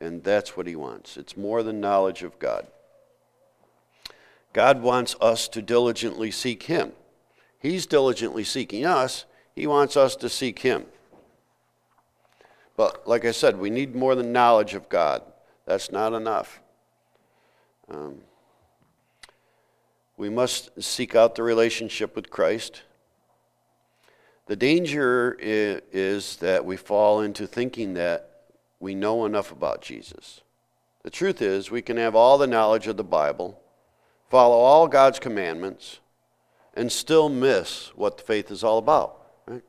And 0.02 0.24
that's 0.24 0.58
what 0.58 0.68
he 0.68 0.76
wants. 0.76 1.16
It's 1.16 1.38
more 1.38 1.64
than 1.64 1.80
knowledge 1.80 2.24
of 2.24 2.38
God. 2.40 2.68
God 4.54 4.82
wants 4.82 5.16
us 5.22 5.48
to 5.50 5.62
diligently 5.62 6.32
seek 6.32 6.64
him. 6.64 6.92
He's 7.60 7.86
diligently 7.86 8.44
seeking 8.44 8.86
us, 8.86 9.26
he 9.56 9.68
wants 9.68 9.98
us 9.98 10.16
to 10.18 10.30
seek 10.30 10.60
him. 10.60 10.86
But 12.78 13.06
like 13.06 13.26
I 13.26 13.32
said, 13.32 13.60
we 13.60 13.70
need 13.70 13.94
more 13.94 14.16
than 14.16 14.32
knowledge 14.32 14.74
of 14.74 14.88
God. 14.88 15.22
That's 15.66 15.92
not 15.92 16.14
enough. 16.14 16.62
Um, 17.90 18.22
We 20.18 20.30
must 20.30 20.82
seek 20.82 21.16
out 21.16 21.36
the 21.36 21.44
relationship 21.44 22.16
with 22.16 22.30
Christ. 22.30 22.82
The 24.48 24.56
danger 24.56 25.38
is 25.40 26.38
that 26.38 26.66
we 26.66 26.76
fall 26.78 27.22
into 27.22 27.46
thinking 27.46 27.94
that 27.96 28.52
we 28.80 28.96
know 28.96 29.26
enough 29.26 29.52
about 29.52 29.82
Jesus. 29.82 30.42
The 31.04 31.12
truth 31.12 31.42
is, 31.42 31.70
we 31.70 31.82
can 31.82 31.98
have 31.98 32.16
all 32.16 32.38
the 32.38 32.48
knowledge 32.48 32.88
of 32.88 32.98
the 32.98 33.04
Bible, 33.04 33.60
follow 34.30 34.56
all 34.56 34.88
God's 34.88 35.20
commandments, 35.20 36.00
and 36.74 36.92
still 36.92 37.30
miss 37.30 37.92
what 37.96 38.18
the 38.18 38.24
faith 38.24 38.50
is 38.50 38.64
all 38.64 38.78
about. 38.78 39.22
Right? 39.46 39.64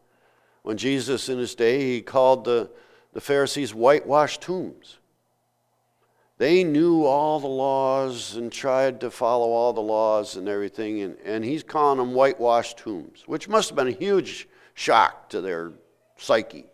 When 0.62 0.76
Jesus 0.76 1.28
in 1.28 1.38
his 1.38 1.54
day, 1.54 1.94
he 1.94 2.00
called 2.00 2.44
the, 2.44 2.70
the 3.18 3.24
Pharisees 3.24 3.74
whitewashed 3.74 4.42
tombs. 4.42 4.98
They 6.36 6.62
knew 6.62 7.04
all 7.04 7.40
the 7.40 7.48
laws 7.48 8.36
and 8.36 8.52
tried 8.52 9.00
to 9.00 9.10
follow 9.10 9.50
all 9.50 9.72
the 9.72 9.80
laws 9.80 10.36
and 10.36 10.48
everything, 10.48 11.00
and, 11.00 11.16
and 11.24 11.44
he's 11.44 11.64
calling 11.64 11.98
them 11.98 12.14
whitewashed 12.14 12.78
tombs, 12.78 13.24
which 13.26 13.48
must 13.48 13.70
have 13.70 13.76
been 13.76 13.88
a 13.88 13.90
huge 13.90 14.46
shock 14.74 15.30
to 15.30 15.40
their 15.40 15.72
psyche. 16.16 16.66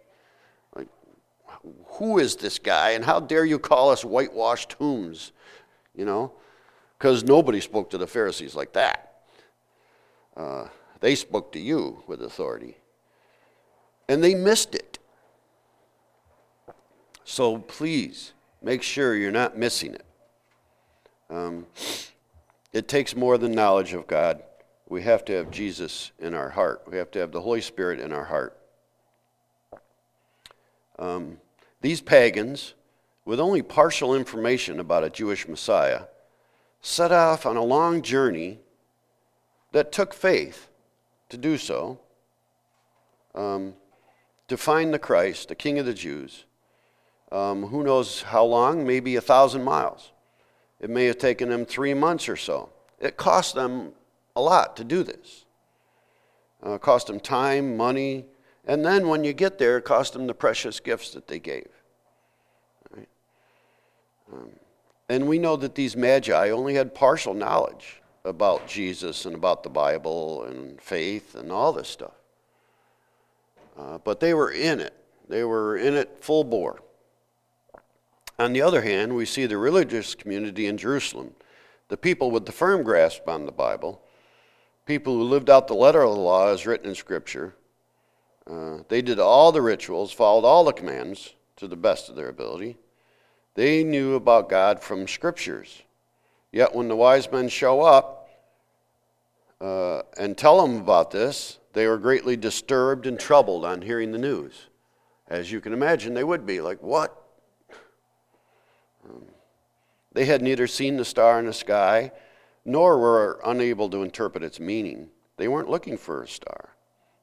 Like, 0.77 0.89
who 1.87 2.19
is 2.19 2.37
this 2.37 2.59
guy, 2.59 2.91
and 2.91 3.03
how 3.03 3.21
dare 3.21 3.47
you 3.47 3.59
call 3.59 3.89
us 3.89 4.05
whitewashed 4.05 4.69
tombs? 4.69 5.33
You 5.97 6.05
know, 6.05 6.33
because 6.99 7.25
nobody 7.25 7.63
spoke 7.63 7.89
to 7.89 7.97
the 7.97 8.07
Pharisees 8.07 8.55
like 8.55 8.75
that. 8.75 9.23
Uh, 10.37 10.67
they 11.01 11.15
spoke 11.15 11.53
to 11.53 11.59
you 11.59 12.03
with 12.07 12.21
authority. 12.21 12.77
And 14.11 14.23
they 14.23 14.35
missed 14.35 14.75
it. 14.75 14.94
So 17.25 17.59
please 17.59 18.33
make 18.63 18.83
sure 18.83 19.15
you're 19.15 19.31
not 19.31 19.57
missing 19.57 19.95
it. 19.95 20.05
Um, 21.31 21.67
it 22.73 22.89
takes 22.89 23.17
more 23.17 23.39
than 23.39 23.53
knowledge 23.53 23.93
of 23.93 24.07
God. 24.07 24.43
We 24.89 25.03
have 25.03 25.25
to 25.27 25.33
have 25.33 25.51
Jesus 25.51 26.13
in 26.19 26.35
our 26.35 26.51
heart, 26.51 26.83
we 26.87 26.99
have 26.99 27.11
to 27.13 27.19
have 27.19 27.33
the 27.33 27.41
Holy 27.41 27.61
Spirit 27.61 28.01
in 28.01 28.13
our 28.13 28.25
heart. 28.25 28.57
Um, 30.99 31.39
these 31.81 32.01
pagans, 32.01 32.75
with 33.25 33.41
only 33.41 33.63
partial 33.63 34.15
information 34.15 34.79
about 34.79 35.05
a 35.05 35.11
Jewish 35.11 35.49
Messiah, 35.49 36.03
set 36.81 37.11
off 37.11 37.47
on 37.47 37.57
a 37.57 37.65
long 37.65 38.03
journey 38.03 38.59
that 39.73 39.91
took 39.91 40.15
faith 40.15 40.69
to 41.31 41.37
do 41.37 41.59
so, 41.59 41.99
um, 43.35 43.75
to 44.47 44.57
find 44.57 44.93
the 44.93 44.99
Christ, 44.99 45.49
the 45.49 45.55
King 45.55 45.79
of 45.79 45.87
the 45.87 45.95
Jews. 45.95 46.45
Um, 47.35 47.65
who 47.65 47.83
knows 47.83 48.23
how 48.23 48.45
long? 48.45 48.87
Maybe 48.87 49.17
a 49.17 49.21
thousand 49.21 49.65
miles. 49.65 50.13
It 50.81 50.89
may 50.89 51.07
have 51.07 51.19
taken 51.19 51.49
them 51.49 51.67
three 51.67 51.93
months 51.93 52.29
or 52.29 52.37
so. 52.37 52.71
It 53.01 53.17
cost 53.17 53.57
them 53.57 53.93
a 54.37 54.41
lot 54.41 54.77
to 54.77 54.85
do 54.85 55.03
this. 55.03 55.45
Uh, 56.65 56.75
it 56.75 56.81
cost 56.81 57.09
them 57.09 57.19
time, 57.19 57.77
money, 57.77 58.25
and 58.65 58.85
then 58.85 59.09
when 59.09 59.25
you 59.25 59.33
get 59.33 59.59
there, 59.59 59.79
it 59.79 59.85
cost 59.85 60.13
them 60.13 60.29
the 60.29 60.35
precious 60.35 60.79
gifts 60.79 61.11
that 61.11 61.27
they 61.27 61.41
gave. 61.41 61.67
Right? 62.97 63.09
Um, 64.33 64.51
and 65.09 65.27
we 65.27 65.41
know 65.41 65.57
that 65.57 65.75
these 65.75 65.97
magi 65.97 66.51
only 66.51 66.75
had 66.75 66.95
partial 66.95 67.35
knowledge 67.35 68.01
about 68.25 68.69
Jesus 68.69 69.27
and 69.27 69.35
about 69.35 69.65
the 69.65 69.71
Bible 69.71 70.45
and 70.45 70.81
faith 70.81 71.35
and 71.35 71.51
all 71.51 71.73
this 71.73 71.89
stuff. 71.89 72.15
Uh, 73.77 73.99
but 73.99 74.21
they 74.21 74.35
were 74.35 74.53
in 74.53 74.79
it, 74.79 74.95
they 75.29 75.43
were 75.43 75.77
in 75.77 75.95
it 75.95 76.19
full 76.21 76.45
bore. 76.45 76.79
On 78.39 78.53
the 78.53 78.63
other 78.63 78.83
hand, 78.83 79.15
we 79.15 79.27
see 79.27 79.47
the 79.47 79.57
religious 79.57 80.15
community 80.15 80.67
in 80.67 80.77
Jerusalem, 80.77 81.35
the 81.89 81.97
people 81.97 82.31
with 82.31 82.47
the 82.47 82.53
firm 82.53 82.83
grasp 82.83 83.29
on 83.29 83.47
the 83.47 83.53
Bible, 83.53 84.03
people 84.87 85.15
who 85.15 85.23
lived 85.23 85.49
out 85.49 85.69
the 85.69 85.75
letter 85.75 86.03
of 86.03 86.15
the 86.15 86.21
law 86.21 86.49
as 86.49 86.67
written 86.67 86.89
in 86.89 86.95
Scripture. 86.97 87.55
Uh, 88.47 88.79
they 88.89 89.03
did 89.03 89.21
all 89.21 89.53
the 89.53 89.63
rituals, 89.63 90.13
followed 90.13 90.47
all 90.47 90.65
the 90.65 90.73
commands 90.73 91.35
to 91.57 91.69
the 91.69 91.77
best 91.77 92.09
of 92.09 92.17
their 92.17 92.29
ability. 92.29 92.77
They 93.55 93.85
knew 93.85 94.15
about 94.15 94.49
God 94.49 94.81
from 94.81 95.07
Scriptures. 95.07 95.83
Yet 96.51 96.75
when 96.75 96.89
the 96.89 96.97
wise 96.97 97.31
men 97.31 97.49
show 97.49 97.83
up 97.83 98.29
uh, 99.61 100.03
and 100.19 100.37
tell 100.37 100.61
them 100.61 100.77
about 100.77 101.13
this, 101.13 101.59
they 101.73 101.87
were 101.87 101.99
greatly 101.99 102.37
disturbed 102.37 103.07
and 103.07 103.19
troubled 103.19 103.65
on 103.65 103.83
hearing 103.83 104.11
the 104.11 104.19
news. 104.19 104.67
As 105.29 105.51
you 105.51 105.61
can 105.61 105.73
imagine, 105.73 106.15
they 106.15 106.25
would 106.25 106.45
be 106.45 106.61
like, 106.61 106.83
What? 106.83 107.24
They 110.13 110.27
had 110.27 110.43
neither 110.43 110.67
seen 110.67 110.97
the 110.97 111.05
star 111.05 111.39
in 111.39 111.47
the 111.47 111.53
sky 111.53 112.13
nor 112.65 112.99
were 112.99 113.41
unable 113.45 113.91
to 113.91 114.03
interpret 114.03 114.43
its 114.43 114.59
meaning. 114.59 115.11
They 115.37 115.49
weren't 115.49 115.69
looking 115.69 115.97
for 115.97 116.23
a 116.23 116.29
star. 116.29 116.71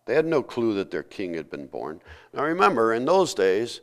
They 0.06 0.16
had 0.16 0.26
no 0.26 0.44
clue 0.44 0.74
that 0.76 0.92
their 0.92 1.04
king 1.04 1.34
had 1.34 1.50
been 1.50 1.68
born. 1.68 2.02
Now 2.34 2.44
remember, 2.44 2.94
in 2.94 3.06
those 3.06 3.34
days, 3.34 3.82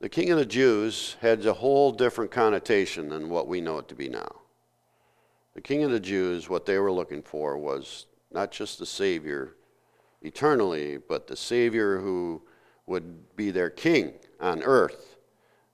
the 0.00 0.08
king 0.08 0.30
of 0.30 0.38
the 0.38 0.46
Jews 0.46 1.16
had 1.20 1.44
a 1.46 1.52
whole 1.52 1.92
different 1.92 2.30
connotation 2.30 3.08
than 3.08 3.28
what 3.28 3.46
we 3.46 3.60
know 3.60 3.78
it 3.78 3.88
to 3.88 3.94
be 3.94 4.08
now. 4.08 4.40
The 5.54 5.60
king 5.60 5.84
of 5.84 5.90
the 5.90 6.00
Jews, 6.00 6.48
what 6.48 6.66
they 6.66 6.78
were 6.78 6.90
looking 6.90 7.22
for 7.22 7.58
was 7.58 8.06
not 8.32 8.50
just 8.50 8.78
the 8.78 8.86
Savior 8.86 9.54
eternally, 10.22 10.96
but 10.96 11.26
the 11.26 11.36
Savior 11.36 12.00
who 12.00 12.42
would 12.86 13.36
be 13.36 13.50
their 13.50 13.70
king 13.70 14.14
on 14.40 14.62
earth 14.62 15.18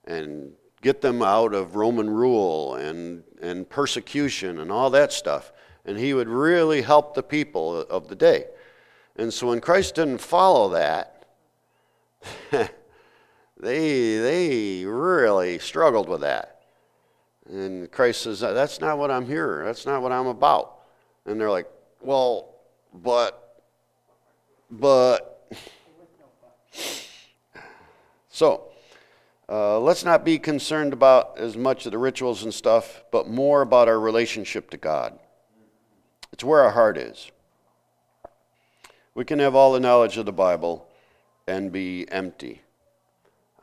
and 0.05 0.53
get 0.81 1.01
them 1.01 1.21
out 1.21 1.53
of 1.53 1.75
Roman 1.75 2.09
rule 2.09 2.75
and, 2.75 3.23
and 3.41 3.69
persecution 3.69 4.59
and 4.59 4.71
all 4.71 4.89
that 4.91 5.11
stuff. 5.11 5.51
And 5.85 5.97
he 5.97 6.13
would 6.13 6.27
really 6.27 6.81
help 6.81 7.15
the 7.15 7.23
people 7.23 7.81
of 7.81 8.07
the 8.07 8.15
day. 8.15 8.45
And 9.15 9.33
so 9.33 9.47
when 9.47 9.59
Christ 9.59 9.95
didn't 9.95 10.19
follow 10.19 10.69
that, 10.69 11.25
they, 12.51 12.67
they 13.57 14.85
really 14.85 15.59
struggled 15.59 16.07
with 16.07 16.21
that. 16.21 16.61
And 17.49 17.91
Christ 17.91 18.21
says, 18.21 18.39
That's 18.41 18.79
not 18.79 18.97
what 18.97 19.09
I'm 19.09 19.25
here. 19.25 19.63
That's 19.65 19.85
not 19.85 20.01
what 20.01 20.11
I'm 20.11 20.27
about. 20.27 20.79
And 21.25 21.39
they're 21.39 21.49
like, 21.49 21.67
Well, 22.01 22.55
but, 22.93 23.63
but. 24.69 25.51
So, 28.31 28.68
uh, 29.49 29.79
let's 29.79 30.05
not 30.05 30.23
be 30.23 30.37
concerned 30.37 30.93
about 30.93 31.37
as 31.39 31.57
much 31.57 31.85
of 31.85 31.91
the 31.91 31.97
rituals 31.97 32.43
and 32.43 32.53
stuff, 32.53 33.03
but 33.11 33.27
more 33.27 33.61
about 33.61 33.87
our 33.87 33.99
relationship 33.99 34.69
to 34.69 34.77
God. 34.77 35.17
It's 36.31 36.43
where 36.43 36.61
our 36.61 36.71
heart 36.71 36.97
is. 36.97 37.31
We 39.15 39.25
can 39.25 39.39
have 39.39 39.55
all 39.55 39.73
the 39.73 39.79
knowledge 39.79 40.17
of 40.17 40.27
the 40.27 40.31
Bible 40.31 40.87
and 41.47 41.71
be 41.71 42.05
empty. 42.11 42.61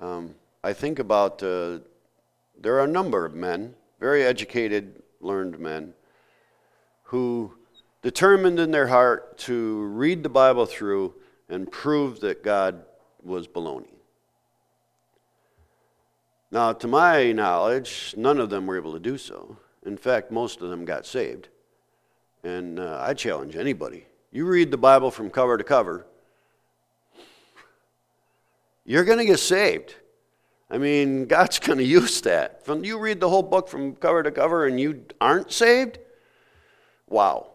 Um, 0.01 0.35
I 0.65 0.73
think 0.73 0.99
about. 0.99 1.43
Uh, 1.43 1.79
there 2.59 2.75
are 2.77 2.85
a 2.85 2.89
number 2.89 3.25
of 3.25 3.35
men, 3.35 3.75
very 4.01 4.25
educated, 4.25 5.03
learned 5.21 5.59
men, 5.59 5.93
who 7.05 7.53
determined 8.03 8.59
in 8.59 8.71
their 8.71 8.89
heart 8.89 9.39
to 9.39 9.83
read 9.85 10.23
the 10.23 10.29
Bible 10.29 10.67
through 10.67 11.15
and 11.49 11.71
prove 11.71 12.21
that 12.21 12.43
God 12.43 12.83
was 13.23 13.47
baloney. 13.47 13.96
Now, 16.57 16.73
to 16.73 16.89
my 16.89 17.33
knowledge, 17.33 18.15
none 18.17 18.41
of 18.41 18.49
them 18.49 18.67
were 18.67 18.79
able 18.79 18.95
to 18.95 18.99
do 18.99 19.19
so. 19.19 19.59
In 19.85 19.99
fact, 19.99 20.31
most 20.31 20.63
of 20.63 20.71
them 20.71 20.87
got 20.87 21.05
saved. 21.05 21.49
And 22.45 22.81
uh, 22.81 22.99
I 22.99 23.13
challenge 23.13 23.57
anybody. 23.57 24.07
You 24.33 24.47
read 24.47 24.71
the 24.71 24.79
Bible 24.79 25.11
from 25.11 25.29
cover 25.29 25.59
to 25.59 25.65
cover, 25.65 26.07
you're 28.87 29.05
going 29.05 29.19
to 29.19 29.27
get 29.27 29.39
saved. 29.39 29.97
I 30.71 30.79
mean, 30.79 31.27
God's 31.37 31.59
going 31.59 31.77
to 31.77 31.85
use 31.85 32.23
that. 32.23 32.65
From 32.65 32.83
you 32.83 32.99
read 32.99 33.21
the 33.21 33.29
whole 33.29 33.43
book 33.43 33.69
from 33.69 33.95
cover 33.95 34.23
to 34.23 34.31
cover 34.31 34.65
and 34.67 34.81
you 34.81 35.05
aren't 35.21 35.53
saved? 35.53 35.99
Wow. 37.07 37.49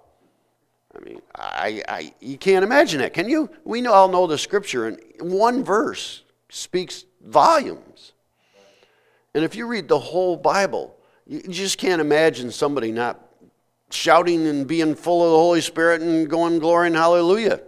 I 0.96 1.00
mean, 1.00 1.22
I, 1.34 1.82
I, 1.90 2.14
you 2.20 2.38
can't 2.38 2.64
imagine 2.64 3.02
that, 3.02 3.16
can 3.16 3.28
you? 3.28 3.50
We 3.64 3.84
all 3.88 4.10
know 4.10 4.28
the 4.28 4.38
scripture, 4.38 4.86
and 4.86 5.00
one 5.20 5.64
verse 5.64 6.22
speaks 6.50 7.06
volumes. 7.26 8.14
And 9.34 9.44
if 9.44 9.56
you 9.56 9.66
read 9.66 9.88
the 9.88 10.00
whole 10.00 10.36
Bible, 10.36 10.98
you 11.26 11.42
just 11.44 11.78
can't 11.78 12.02
imagine 12.02 12.52
somebody 12.52 12.92
not 12.92 13.20
shouting 13.90 14.48
and 14.48 14.68
being 14.68 14.96
full 14.96 15.24
of 15.24 15.32
the 15.32 15.38
Holy 15.38 15.62
Spirit 15.62 16.02
and 16.02 16.30
going 16.30 16.60
glory 16.60 16.88
and 16.88 16.96
hallelujah. 16.96 17.62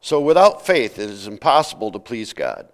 So 0.00 0.20
without 0.20 0.66
faith, 0.66 0.98
it 0.98 1.08
is 1.08 1.26
impossible 1.26 1.90
to 1.92 1.98
please 1.98 2.32
God. 2.32 2.68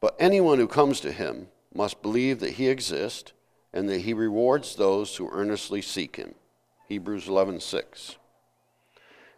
But 0.00 0.16
anyone 0.18 0.58
who 0.58 0.68
comes 0.68 1.00
to 1.00 1.12
him 1.12 1.48
must 1.74 2.02
believe 2.02 2.40
that 2.40 2.52
he 2.52 2.68
exists 2.68 3.32
and 3.72 3.88
that 3.88 4.02
he 4.02 4.12
rewards 4.12 4.76
those 4.76 5.16
who 5.16 5.30
earnestly 5.30 5.82
seek 5.82 6.16
him. 6.16 6.34
Hebrews 6.88 7.26
11:6. 7.26 8.16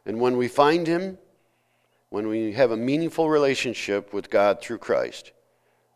And 0.04 0.20
when 0.20 0.36
we 0.36 0.48
find 0.48 0.86
him, 0.86 1.18
when 2.10 2.26
we 2.26 2.52
have 2.52 2.72
a 2.72 2.76
meaningful 2.76 3.30
relationship 3.30 4.12
with 4.12 4.30
God 4.30 4.60
through 4.60 4.78
Christ, 4.78 5.32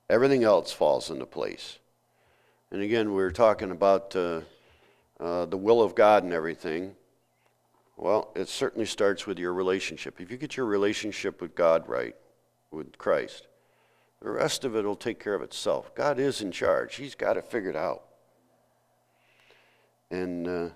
everything 0.09 0.44
else 0.44 0.72
falls 0.72 1.11
into 1.11 1.27
place. 1.27 1.79
And 2.70 2.81
again, 2.83 3.09
we 3.09 3.16
were 3.16 3.33
talking 3.33 3.72
about 3.72 4.14
uh, 4.16 4.40
uh, 5.20 5.46
the 5.46 5.57
will 5.57 5.83
of 5.83 5.94
God 5.94 6.22
and 6.22 6.33
everything. 6.33 6.94
Well, 7.96 8.33
it 8.35 8.48
certainly 8.48 8.87
starts 8.87 9.27
with 9.27 9.38
your 9.38 9.53
relationship. 9.53 10.20
If 10.20 10.31
you 10.31 10.37
get 10.37 10.57
your 10.57 10.66
relationship 10.66 11.40
with 11.40 11.55
God 11.55 11.88
right, 11.88 12.14
with 12.70 12.96
Christ, 12.96 13.48
the 14.20 14.31
rest 14.31 14.64
of 14.64 14.74
it 14.77 14.85
will 14.85 14.96
take 14.96 15.22
care 15.22 15.35
of 15.35 15.42
itself. 15.42 15.94
God 15.94 16.18
is 16.18 16.40
in 16.40 16.53
charge, 16.53 16.96
He's 16.96 17.14
got 17.14 17.37
it 17.37 17.44
figured 17.44 17.77
out. 17.77 18.05
And 20.11 20.46
uh, 20.46 20.68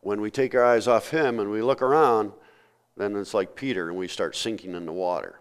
when 0.00 0.20
we 0.20 0.30
take 0.30 0.54
our 0.54 0.64
eyes 0.64 0.88
off 0.88 1.10
Him 1.10 1.38
and 1.38 1.50
we 1.50 1.60
look 1.60 1.82
around, 1.82 2.32
then 2.96 3.16
it's 3.16 3.34
like 3.34 3.56
Peter 3.56 3.88
and 3.88 3.98
we 3.98 4.08
start 4.08 4.36
sinking 4.36 4.74
in 4.74 4.86
the 4.86 4.92
water. 4.92 5.40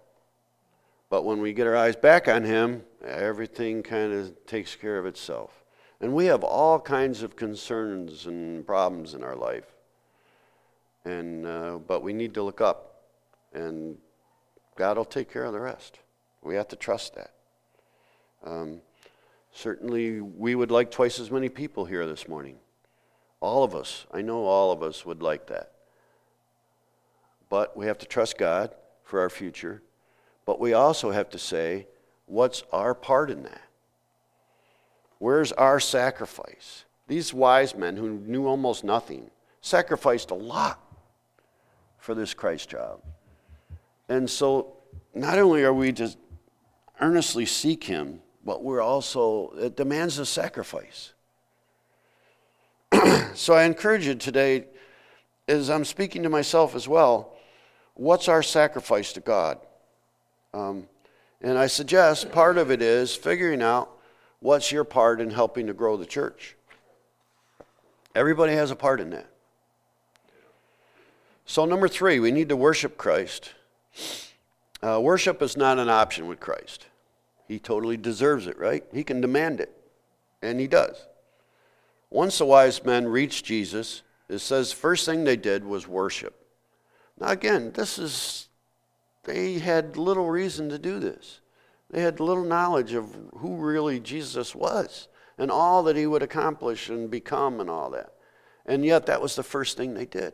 But 1.10 1.26
when 1.26 1.42
we 1.42 1.54
get 1.54 1.68
our 1.68 1.76
eyes 1.76 1.96
back 1.96 2.28
on 2.28 2.44
Him, 2.44 2.84
everything 3.06 3.84
kind 3.84 4.12
of 4.14 4.46
takes 4.48 4.76
care 4.76 4.98
of 4.98 5.06
itself. 5.06 5.64
And 6.02 6.14
we 6.14 6.26
have 6.26 6.44
all 6.44 6.80
kinds 6.80 7.22
of 7.22 7.36
concerns 7.36 8.26
and 8.26 8.66
problems 8.66 9.14
in 9.14 9.24
our 9.24 9.36
life. 9.36 9.76
And, 11.06 11.46
uh, 11.46 11.78
but 11.86 12.02
we 12.02 12.14
need 12.14 12.34
to 12.34 12.44
look 12.44 12.62
up, 12.62 13.04
and 13.54 13.98
God 14.76 14.98
will 14.98 15.06
take 15.06 15.32
care 15.32 15.44
of 15.44 15.54
the 15.54 15.60
rest. 15.60 16.00
We 16.42 16.56
have 16.56 16.68
to 16.70 16.76
trust 16.76 17.16
that. 17.16 17.34
Um, 18.44 18.82
certainly, 19.52 20.20
we 20.20 20.56
would 20.56 20.72
like 20.72 20.90
twice 20.90 21.20
as 21.20 21.30
many 21.30 21.48
people 21.48 21.86
here 21.86 22.08
this 22.08 22.28
morning. 22.28 22.56
All 23.40 23.64
of 23.64 23.76
us, 23.76 24.06
I 24.12 24.24
know 24.24 24.46
all 24.46 24.72
of 24.72 24.82
us 24.82 25.06
would 25.06 25.22
like 25.22 25.48
that. 25.48 25.73
But 27.54 27.78
we 27.78 27.86
have 27.86 28.00
to 28.00 28.08
trust 28.08 28.40
God 28.40 28.74
for 29.04 29.20
our 29.20 29.30
future. 29.30 29.84
But 30.44 30.60
we 30.60 30.74
also 30.74 31.12
have 31.12 31.30
to 31.30 31.38
say, 31.38 31.86
what's 32.26 32.64
our 32.74 32.96
part 32.96 33.30
in 33.30 33.44
that? 33.44 33.62
Where's 35.20 35.52
our 35.52 35.80
sacrifice? 35.80 36.86
These 37.08 37.32
wise 37.32 37.76
men 37.76 37.96
who 37.96 38.10
knew 38.10 38.48
almost 38.48 38.84
nothing 38.84 39.30
sacrificed 39.62 40.32
a 40.32 40.34
lot 40.34 40.82
for 42.00 42.16
this 42.16 42.34
Christ 42.34 42.70
child. 42.70 43.04
And 44.10 44.28
so, 44.28 44.74
not 45.14 45.38
only 45.38 45.64
are 45.64 45.76
we 45.76 45.94
to 45.94 46.10
earnestly 47.02 47.46
seek 47.46 47.84
him, 47.84 48.22
but 48.44 48.64
we're 48.64 48.82
also, 48.82 49.54
it 49.60 49.78
demands 49.78 50.18
a 50.18 50.26
sacrifice. 50.26 51.14
so 53.36 53.54
I 53.54 53.66
encourage 53.66 54.08
you 54.08 54.16
today, 54.16 54.66
as 55.48 55.70
I'm 55.70 55.86
speaking 55.86 56.24
to 56.24 56.30
myself 56.30 56.74
as 56.74 56.88
well, 56.88 57.33
what's 57.96 58.28
our 58.28 58.44
sacrifice 58.44 59.14
to 59.14 59.20
God? 59.20 59.60
Um, 60.54 60.88
and 61.42 61.58
I 61.58 61.68
suggest 61.68 62.32
part 62.32 62.58
of 62.58 62.72
it 62.72 62.82
is 62.82 63.16
figuring 63.16 63.62
out 63.62 63.90
what's 64.40 64.72
your 64.72 64.84
part 64.84 65.20
in 65.20 65.30
helping 65.30 65.68
to 65.68 65.74
grow 65.74 65.98
the 65.98 66.06
church. 66.06 66.56
Everybody 68.16 68.54
has 68.54 68.72
a 68.72 68.76
part 68.76 69.02
in 69.02 69.10
that. 69.12 69.28
So, 71.46 71.66
number 71.66 71.88
three, 71.88 72.20
we 72.20 72.32
need 72.32 72.50
to 72.50 72.56
worship 72.56 72.98
Christ. 72.98 73.54
Uh, 74.82 75.00
worship 75.02 75.42
is 75.42 75.58
not 75.58 75.80
an 75.80 75.90
option 75.90 76.28
with 76.28 76.40
Christ. 76.40 76.88
He 77.48 77.60
totally 77.60 77.98
deserves 77.98 78.48
it, 78.48 78.58
right? 78.58 78.84
He 78.94 79.04
can 79.04 79.20
demand 79.20 79.60
it, 79.60 79.76
and 80.42 80.60
he 80.60 80.68
does. 80.68 81.06
Once 82.10 82.38
the 82.38 82.46
wise 82.46 82.84
men 82.86 83.08
reached 83.08 83.46
Jesus, 83.46 84.04
it 84.30 84.40
says 84.40 84.72
first 84.72 85.06
thing 85.06 85.24
they 85.24 85.36
did 85.36 85.66
was 85.66 85.88
worship. 85.88 86.43
Now 87.20 87.30
again, 87.30 87.72
this 87.74 87.98
is 88.00 88.48
they 89.24 89.60
had 89.60 89.98
little 89.98 90.30
reason 90.30 90.70
to 90.70 90.78
do 90.78 91.00
this. 91.00 91.40
They 91.90 92.02
had 92.02 92.20
little 92.20 92.44
knowledge 92.44 92.94
of 92.94 93.16
who 93.38 93.56
really 93.56 94.00
Jesus 94.00 94.56
was 94.56 95.08
and 95.38 95.50
all 95.52 95.84
that 95.84 95.96
he 95.96 96.08
would 96.08 96.24
accomplish 96.24 96.90
and 96.90 97.10
become 97.10 97.60
and 97.60 97.70
all 97.70 97.90
that. 97.92 98.14
And 98.66 98.86
yet 98.86 99.06
that 99.06 99.22
was 99.22 99.36
the 99.36 99.44
first 99.44 99.78
thing 99.78 99.94
they 99.94 100.06
did. 100.06 100.34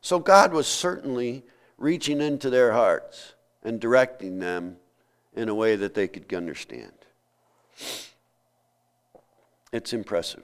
So 0.00 0.18
God 0.18 0.52
was 0.52 0.66
certainly 0.66 1.44
reaching 1.78 2.20
into 2.20 2.50
their 2.50 2.72
hearts 2.72 3.34
and 3.62 3.80
directing 3.80 4.38
them 4.38 4.76
in 5.34 5.48
a 5.48 5.54
way 5.54 5.76
that 5.76 5.94
they 5.94 6.08
could 6.08 6.32
understand. 6.34 6.92
It's 9.72 9.92
impressive. 9.92 10.42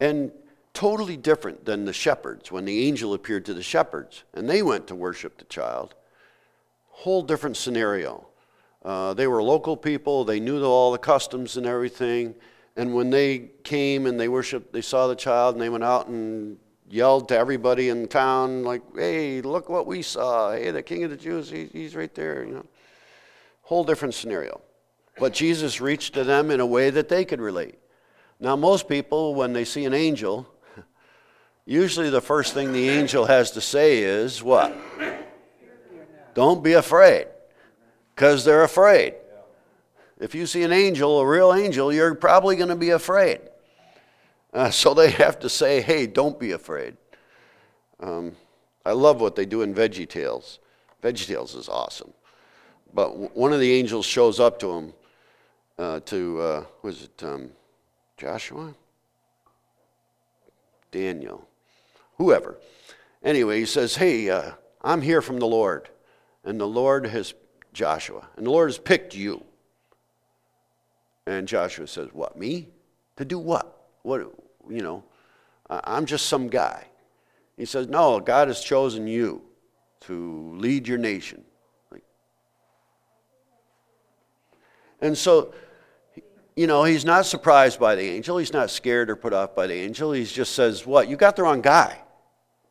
And 0.00 0.32
totally 0.78 1.16
different 1.16 1.64
than 1.64 1.84
the 1.84 1.92
shepherds 1.92 2.52
when 2.52 2.64
the 2.64 2.86
angel 2.86 3.12
appeared 3.12 3.44
to 3.44 3.52
the 3.52 3.64
shepherds 3.64 4.22
and 4.32 4.48
they 4.48 4.62
went 4.62 4.86
to 4.86 4.94
worship 4.94 5.36
the 5.36 5.44
child. 5.46 5.92
Whole 6.86 7.20
different 7.22 7.56
scenario. 7.56 8.28
Uh, 8.84 9.12
they 9.12 9.26
were 9.26 9.42
local 9.42 9.76
people, 9.76 10.24
they 10.24 10.38
knew 10.38 10.62
all 10.62 10.92
the 10.92 10.98
customs 10.98 11.56
and 11.56 11.66
everything. 11.66 12.32
And 12.76 12.94
when 12.94 13.10
they 13.10 13.50
came 13.64 14.06
and 14.06 14.20
they 14.20 14.28
worshiped, 14.28 14.72
they 14.72 14.80
saw 14.80 15.08
the 15.08 15.16
child 15.16 15.56
and 15.56 15.60
they 15.60 15.68
went 15.68 15.82
out 15.82 16.06
and 16.06 16.58
yelled 16.88 17.28
to 17.30 17.36
everybody 17.36 17.88
in 17.88 18.06
town, 18.06 18.62
like, 18.62 18.82
hey, 18.94 19.40
look 19.40 19.68
what 19.68 19.84
we 19.84 20.00
saw. 20.00 20.52
Hey, 20.52 20.70
the 20.70 20.80
king 20.80 21.02
of 21.02 21.10
the 21.10 21.16
Jews, 21.16 21.50
he, 21.50 21.68
he's 21.72 21.96
right 21.96 22.14
there, 22.14 22.44
you 22.44 22.54
know. 22.54 22.66
Whole 23.62 23.82
different 23.82 24.14
scenario. 24.14 24.60
But 25.18 25.32
Jesus 25.32 25.80
reached 25.80 26.14
to 26.14 26.22
them 26.22 26.52
in 26.52 26.60
a 26.60 26.66
way 26.66 26.90
that 26.90 27.08
they 27.08 27.24
could 27.24 27.40
relate. 27.40 27.80
Now, 28.38 28.54
most 28.54 28.88
people, 28.88 29.34
when 29.34 29.52
they 29.52 29.64
see 29.64 29.84
an 29.84 29.92
angel, 29.92 30.46
usually 31.68 32.08
the 32.08 32.20
first 32.20 32.54
thing 32.54 32.72
the 32.72 32.88
angel 32.88 33.26
has 33.26 33.50
to 33.52 33.60
say 33.60 34.02
is 34.02 34.42
what? 34.42 34.74
Don't 36.34 36.62
be 36.62 36.72
afraid, 36.72 37.26
because 38.14 38.44
they're 38.44 38.64
afraid. 38.64 39.14
If 40.18 40.34
you 40.34 40.46
see 40.46 40.62
an 40.62 40.72
angel, 40.72 41.20
a 41.20 41.26
real 41.26 41.52
angel, 41.52 41.92
you're 41.92 42.14
probably 42.14 42.56
going 42.56 42.70
to 42.70 42.76
be 42.76 42.90
afraid. 42.90 43.40
Uh, 44.52 44.70
so 44.82 44.94
they 44.94 45.10
have 45.10 45.38
to 45.40 45.48
say, 45.48 45.80
hey, 45.80 46.06
don't 46.06 46.38
be 46.38 46.52
afraid. 46.52 46.96
Um, 48.00 48.36
I 48.84 48.92
love 48.92 49.20
what 49.20 49.36
they 49.36 49.44
do 49.44 49.62
in 49.62 49.74
Veggie 49.74 50.08
Tales. 50.08 50.60
Veggie 51.02 51.26
Tales 51.26 51.54
is 51.54 51.68
awesome. 51.68 52.12
But 52.94 53.10
w- 53.10 53.30
one 53.34 53.52
of 53.52 53.60
the 53.60 53.72
angels 53.72 54.06
shows 54.06 54.40
up 54.40 54.58
to 54.60 54.70
him, 54.70 54.94
uh, 55.78 56.00
to, 56.00 56.40
uh, 56.40 56.64
was 56.82 57.04
it 57.04 57.22
um, 57.24 57.50
Joshua? 58.16 58.74
Daniel? 60.90 61.47
Whoever. 62.18 62.58
Anyway, 63.22 63.60
he 63.60 63.66
says, 63.66 63.96
hey, 63.96 64.28
uh, 64.28 64.52
I'm 64.82 65.02
here 65.02 65.22
from 65.22 65.38
the 65.38 65.46
Lord. 65.46 65.88
And 66.44 66.60
the 66.60 66.68
Lord 66.68 67.06
has, 67.06 67.34
Joshua, 67.72 68.28
and 68.36 68.46
the 68.46 68.50
Lord 68.50 68.68
has 68.68 68.78
picked 68.78 69.14
you. 69.14 69.44
And 71.26 71.48
Joshua 71.48 71.86
says, 71.86 72.08
what, 72.12 72.38
me? 72.38 72.68
To 73.16 73.24
do 73.24 73.38
what? 73.38 73.88
What, 74.02 74.20
you 74.68 74.80
know, 74.80 75.04
I'm 75.68 76.06
just 76.06 76.26
some 76.26 76.48
guy. 76.48 76.86
He 77.58 77.64
says, 77.64 77.88
No, 77.88 78.20
God 78.20 78.48
has 78.48 78.60
chosen 78.60 79.06
you 79.06 79.42
to 80.02 80.54
lead 80.56 80.86
your 80.86 80.96
nation. 80.96 81.44
And 85.00 85.16
so, 85.16 85.54
you 86.56 86.66
know, 86.66 86.84
he's 86.84 87.04
not 87.04 87.26
surprised 87.26 87.78
by 87.78 87.94
the 87.94 88.02
angel. 88.02 88.38
He's 88.38 88.52
not 88.52 88.70
scared 88.70 89.10
or 89.10 89.16
put 89.16 89.32
off 89.32 89.54
by 89.54 89.66
the 89.66 89.74
angel. 89.74 90.12
He 90.12 90.24
just 90.24 90.54
says, 90.54 90.86
What? 90.86 91.08
You 91.08 91.16
got 91.16 91.36
the 91.36 91.42
wrong 91.42 91.60
guy. 91.60 92.00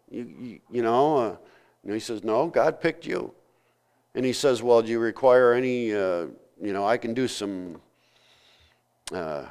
You, 0.09 0.33
you, 0.39 0.59
you 0.71 0.81
know, 0.81 1.17
uh, 1.17 1.35
and 1.83 1.93
he 1.93 1.99
says, 1.99 2.23
No, 2.23 2.47
God 2.47 2.81
picked 2.81 3.05
you. 3.05 3.33
And 4.15 4.25
he 4.25 4.33
says, 4.33 4.63
Well, 4.63 4.81
do 4.81 4.89
you 4.89 4.99
require 4.99 5.53
any, 5.53 5.93
uh, 5.93 6.27
you 6.61 6.73
know, 6.73 6.85
I 6.85 6.97
can 6.97 7.13
do 7.13 7.27
some. 7.27 7.81
Uh, 9.11 9.45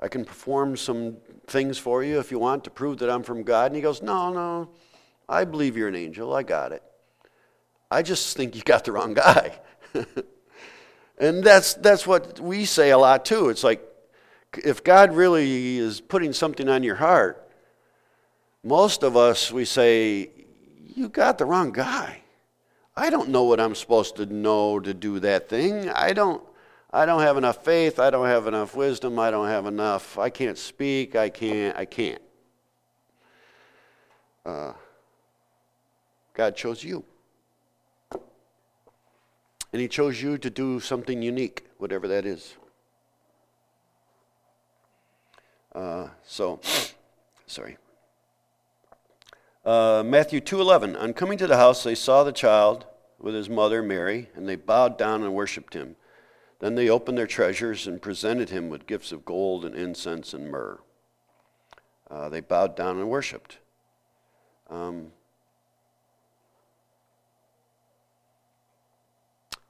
I 0.00 0.08
can 0.08 0.24
perform 0.24 0.76
some 0.76 1.16
things 1.46 1.78
for 1.78 2.04
you 2.04 2.20
if 2.20 2.30
you 2.30 2.38
want 2.38 2.64
to 2.64 2.70
prove 2.70 2.98
that 2.98 3.10
I'm 3.10 3.22
from 3.22 3.42
God. 3.42 3.66
And 3.66 3.76
he 3.76 3.82
goes, 3.82 4.02
No, 4.02 4.32
no, 4.32 4.70
I 5.28 5.44
believe 5.44 5.76
you're 5.76 5.88
an 5.88 5.96
angel. 5.96 6.34
I 6.34 6.42
got 6.42 6.72
it. 6.72 6.82
I 7.90 8.02
just 8.02 8.36
think 8.36 8.54
you 8.54 8.62
got 8.62 8.84
the 8.84 8.92
wrong 8.92 9.14
guy. 9.14 9.58
and 11.18 11.42
that's, 11.42 11.74
that's 11.74 12.06
what 12.06 12.40
we 12.40 12.64
say 12.64 12.90
a 12.90 12.98
lot 12.98 13.24
too. 13.24 13.48
It's 13.48 13.64
like, 13.64 13.82
if 14.64 14.82
God 14.82 15.14
really 15.14 15.78
is 15.78 16.00
putting 16.00 16.32
something 16.32 16.68
on 16.68 16.82
your 16.82 16.96
heart, 16.96 17.45
most 18.66 19.04
of 19.04 19.16
us, 19.16 19.52
we 19.52 19.64
say, 19.64 20.30
You 20.94 21.08
got 21.08 21.38
the 21.38 21.44
wrong 21.44 21.70
guy. 21.70 22.22
I 22.96 23.10
don't 23.10 23.28
know 23.28 23.44
what 23.44 23.60
I'm 23.60 23.76
supposed 23.76 24.16
to 24.16 24.26
know 24.26 24.80
to 24.80 24.92
do 24.92 25.20
that 25.20 25.48
thing. 25.48 25.88
I 25.90 26.12
don't. 26.12 26.42
I 26.92 27.04
don't 27.04 27.20
have 27.20 27.36
enough 27.36 27.62
faith. 27.62 28.00
I 28.00 28.10
don't 28.10 28.26
have 28.26 28.46
enough 28.46 28.74
wisdom. 28.74 29.18
I 29.18 29.30
don't 29.30 29.48
have 29.48 29.66
enough. 29.66 30.18
I 30.18 30.30
can't 30.30 30.56
speak. 30.58 31.14
I 31.14 31.28
can't. 31.28 31.76
I 31.76 31.84
can't. 31.84 32.22
Uh, 34.44 34.72
God 36.34 36.56
chose 36.56 36.82
you. 36.82 37.04
And 39.72 39.82
He 39.82 39.88
chose 39.88 40.20
you 40.20 40.38
to 40.38 40.50
do 40.50 40.80
something 40.80 41.22
unique, 41.22 41.66
whatever 41.78 42.08
that 42.08 42.24
is. 42.24 42.54
Uh, 45.74 46.08
so, 46.24 46.60
sorry. 47.46 47.76
Uh, 49.66 50.04
Matthew 50.06 50.40
2:11. 50.40 50.94
On 50.94 51.12
coming 51.12 51.36
to 51.38 51.48
the 51.48 51.56
house, 51.56 51.82
they 51.82 51.96
saw 51.96 52.22
the 52.22 52.30
child 52.30 52.86
with 53.18 53.34
his 53.34 53.50
mother 53.50 53.82
Mary, 53.82 54.30
and 54.36 54.48
they 54.48 54.54
bowed 54.54 54.96
down 54.96 55.24
and 55.24 55.34
worshipped 55.34 55.74
him. 55.74 55.96
Then 56.60 56.76
they 56.76 56.88
opened 56.88 57.18
their 57.18 57.26
treasures 57.26 57.84
and 57.84 58.00
presented 58.00 58.50
him 58.50 58.68
with 58.68 58.86
gifts 58.86 59.10
of 59.10 59.24
gold 59.24 59.64
and 59.64 59.74
incense 59.74 60.32
and 60.32 60.52
myrrh. 60.52 60.78
Uh, 62.08 62.28
they 62.28 62.40
bowed 62.40 62.76
down 62.76 62.98
and 62.98 63.10
worshiped. 63.10 63.58
Um, 64.70 65.10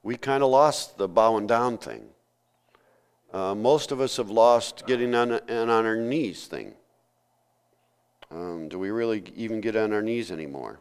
we 0.03 0.15
kind 0.15 0.43
of 0.43 0.51
lost 0.51 0.99
the 0.99 1.07
bowing 1.07 1.47
down 1.47 1.79
thing. 1.79 2.09
Uh, 3.33 3.55
most 3.55 3.91
of 3.91 3.99
us 3.99 4.17
have 4.17 4.29
lost 4.29 4.85
getting 4.85 5.15
on, 5.15 5.31
on 5.31 5.69
our 5.69 5.95
knees 5.95 6.45
thing. 6.45 6.75
Um, 8.29 8.67
do 8.67 8.77
we 8.77 8.89
really 8.89 9.23
even 9.35 9.61
get 9.61 9.75
on 9.75 9.93
our 9.93 10.01
knees 10.01 10.31
anymore? 10.31 10.79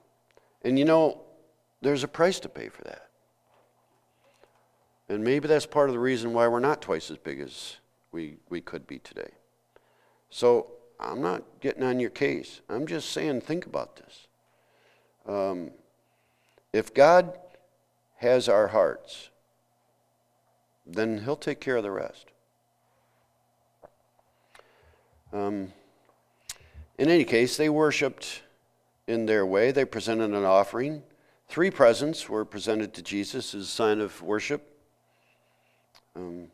And 0.62 0.78
you 0.78 0.84
know, 0.84 1.22
there's 1.80 2.02
a 2.02 2.08
price 2.08 2.40
to 2.40 2.48
pay 2.48 2.68
for 2.68 2.82
that. 2.82 3.08
And 5.08 5.22
maybe 5.22 5.46
that's 5.46 5.66
part 5.66 5.88
of 5.88 5.94
the 5.94 6.00
reason 6.00 6.32
why 6.32 6.48
we're 6.48 6.58
not 6.58 6.82
twice 6.82 7.10
as 7.10 7.18
big 7.18 7.40
as 7.40 7.76
we, 8.10 8.38
we 8.48 8.60
could 8.60 8.86
be 8.86 8.98
today. 8.98 9.30
So 10.30 10.72
I'm 10.98 11.20
not 11.20 11.44
getting 11.60 11.84
on 11.84 12.00
your 12.00 12.10
case. 12.10 12.60
I'm 12.68 12.86
just 12.86 13.10
saying, 13.10 13.42
think 13.42 13.66
about 13.66 13.96
this. 13.96 14.26
Um, 15.26 15.70
if 16.72 16.92
God 16.92 17.38
has 18.16 18.48
our 18.48 18.68
hearts, 18.68 19.30
then 20.86 21.22
He'll 21.24 21.36
take 21.36 21.60
care 21.60 21.76
of 21.76 21.82
the 21.82 21.90
rest. 21.90 22.26
Um, 25.32 25.72
in 26.98 27.08
any 27.08 27.24
case, 27.24 27.56
they 27.56 27.68
worshiped 27.68 28.42
in 29.06 29.26
their 29.26 29.44
way. 29.44 29.70
They 29.70 29.84
presented 29.84 30.32
an 30.32 30.44
offering. 30.44 31.02
Three 31.48 31.70
presents 31.70 32.28
were 32.28 32.44
presented 32.44 32.94
to 32.94 33.02
Jesus 33.02 33.54
as 33.54 33.62
a 33.64 33.66
sign 33.66 34.00
of 34.00 34.20
worship. 34.22 34.72
Um, 36.16 36.48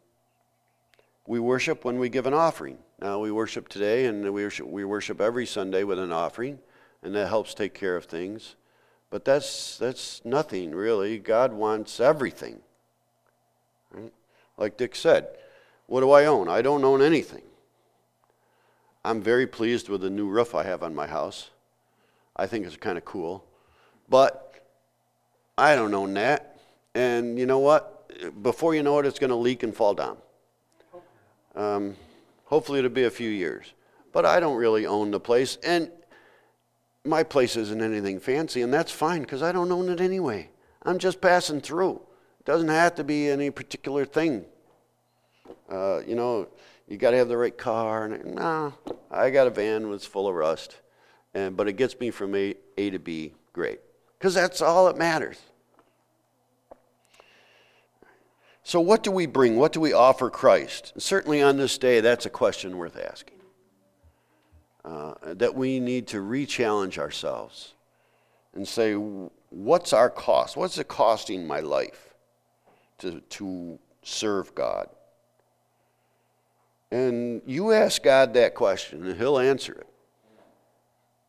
we 1.26 1.38
worship 1.38 1.84
when 1.84 1.98
we 1.98 2.08
give 2.08 2.26
an 2.26 2.34
offering. 2.34 2.78
Now, 3.00 3.20
we 3.20 3.30
worship 3.30 3.68
today 3.68 4.06
and 4.06 4.22
we 4.22 4.44
worship, 4.44 4.66
we 4.66 4.84
worship 4.84 5.20
every 5.20 5.46
Sunday 5.46 5.84
with 5.84 5.98
an 5.98 6.12
offering, 6.12 6.58
and 7.02 7.14
that 7.14 7.28
helps 7.28 7.54
take 7.54 7.74
care 7.74 7.96
of 7.96 8.04
things. 8.04 8.56
But 9.10 9.24
that's, 9.24 9.78
that's 9.78 10.24
nothing, 10.24 10.74
really. 10.74 11.18
God 11.18 11.52
wants 11.52 12.00
everything. 12.00 12.60
Right? 13.92 14.12
Like 14.56 14.76
Dick 14.76 14.96
said, 14.96 15.28
what 15.86 16.00
do 16.00 16.10
I 16.10 16.26
own? 16.26 16.48
I 16.48 16.62
don't 16.62 16.84
own 16.84 17.02
anything. 17.02 17.42
I'm 19.04 19.20
very 19.20 19.46
pleased 19.46 19.88
with 19.88 20.02
the 20.02 20.10
new 20.10 20.28
roof 20.28 20.54
I 20.54 20.62
have 20.62 20.82
on 20.82 20.94
my 20.94 21.06
house. 21.06 21.50
I 22.36 22.46
think 22.46 22.66
it's 22.66 22.76
kind 22.76 22.96
of 22.96 23.04
cool. 23.04 23.44
But 24.08 24.64
I 25.58 25.74
don't 25.74 25.92
own 25.92 26.14
that. 26.14 26.60
And 26.94 27.38
you 27.38 27.46
know 27.46 27.58
what? 27.58 28.42
Before 28.42 28.74
you 28.74 28.82
know 28.82 28.98
it, 28.98 29.06
it's 29.06 29.18
going 29.18 29.30
to 29.30 29.36
leak 29.36 29.62
and 29.62 29.74
fall 29.74 29.94
down. 29.94 30.16
Um, 31.54 31.96
hopefully, 32.44 32.78
it'll 32.78 32.90
be 32.90 33.04
a 33.04 33.10
few 33.10 33.30
years. 33.30 33.72
But 34.12 34.26
I 34.26 34.40
don't 34.40 34.56
really 34.56 34.86
own 34.86 35.10
the 35.10 35.20
place. 35.20 35.56
And 35.64 35.90
my 37.04 37.22
place 37.22 37.56
isn't 37.56 37.82
anything 37.82 38.20
fancy, 38.20 38.62
and 38.62 38.72
that's 38.72 38.92
fine 38.92 39.22
because 39.22 39.42
I 39.42 39.52
don't 39.52 39.72
own 39.72 39.88
it 39.88 40.00
anyway. 40.00 40.50
I'm 40.82 40.98
just 40.98 41.20
passing 41.20 41.60
through. 41.60 42.00
It 42.40 42.46
doesn't 42.46 42.68
have 42.68 42.94
to 42.96 43.04
be 43.04 43.28
any 43.28 43.50
particular 43.50 44.04
thing. 44.04 44.44
Uh, 45.70 46.00
you 46.06 46.14
know, 46.14 46.48
you 46.88 46.96
got 46.96 47.12
to 47.12 47.16
have 47.16 47.28
the 47.28 47.36
right 47.36 47.56
car. 47.56 48.06
And 48.06 48.34
no, 48.34 48.74
I 49.10 49.30
got 49.30 49.46
a 49.46 49.50
van 49.50 49.90
that's 49.90 50.06
full 50.06 50.28
of 50.28 50.34
rust, 50.34 50.76
and 51.34 51.56
but 51.56 51.68
it 51.68 51.74
gets 51.74 51.98
me 51.98 52.10
from 52.10 52.34
A, 52.34 52.54
a 52.76 52.90
to 52.90 52.98
B. 52.98 53.32
Great, 53.52 53.80
because 54.18 54.34
that's 54.34 54.60
all 54.60 54.86
that 54.86 54.96
matters. 54.96 55.38
So, 58.64 58.80
what 58.80 59.02
do 59.02 59.10
we 59.10 59.26
bring? 59.26 59.56
What 59.56 59.72
do 59.72 59.80
we 59.80 59.92
offer 59.92 60.30
Christ? 60.30 60.92
Certainly 60.96 61.42
on 61.42 61.56
this 61.56 61.78
day, 61.78 62.00
that's 62.00 62.26
a 62.26 62.30
question 62.30 62.78
worth 62.78 62.96
asking. 62.96 63.38
Uh, 64.84 65.14
that 65.24 65.54
we 65.54 65.78
need 65.80 66.08
to 66.08 66.20
re 66.20 66.46
challenge 66.46 66.98
ourselves 66.98 67.74
and 68.54 68.66
say, 68.66 68.94
what's 69.50 69.92
our 69.92 70.10
cost? 70.10 70.56
What's 70.56 70.78
it 70.78 70.88
costing 70.88 71.46
my 71.46 71.60
life 71.60 72.14
to, 72.98 73.20
to 73.20 73.78
serve 74.02 74.54
God? 74.54 74.88
And 76.92 77.40
you 77.46 77.72
ask 77.72 78.02
God 78.02 78.34
that 78.34 78.54
question, 78.54 79.06
and 79.06 79.18
He'll 79.18 79.38
answer 79.38 79.72
it. 79.72 79.86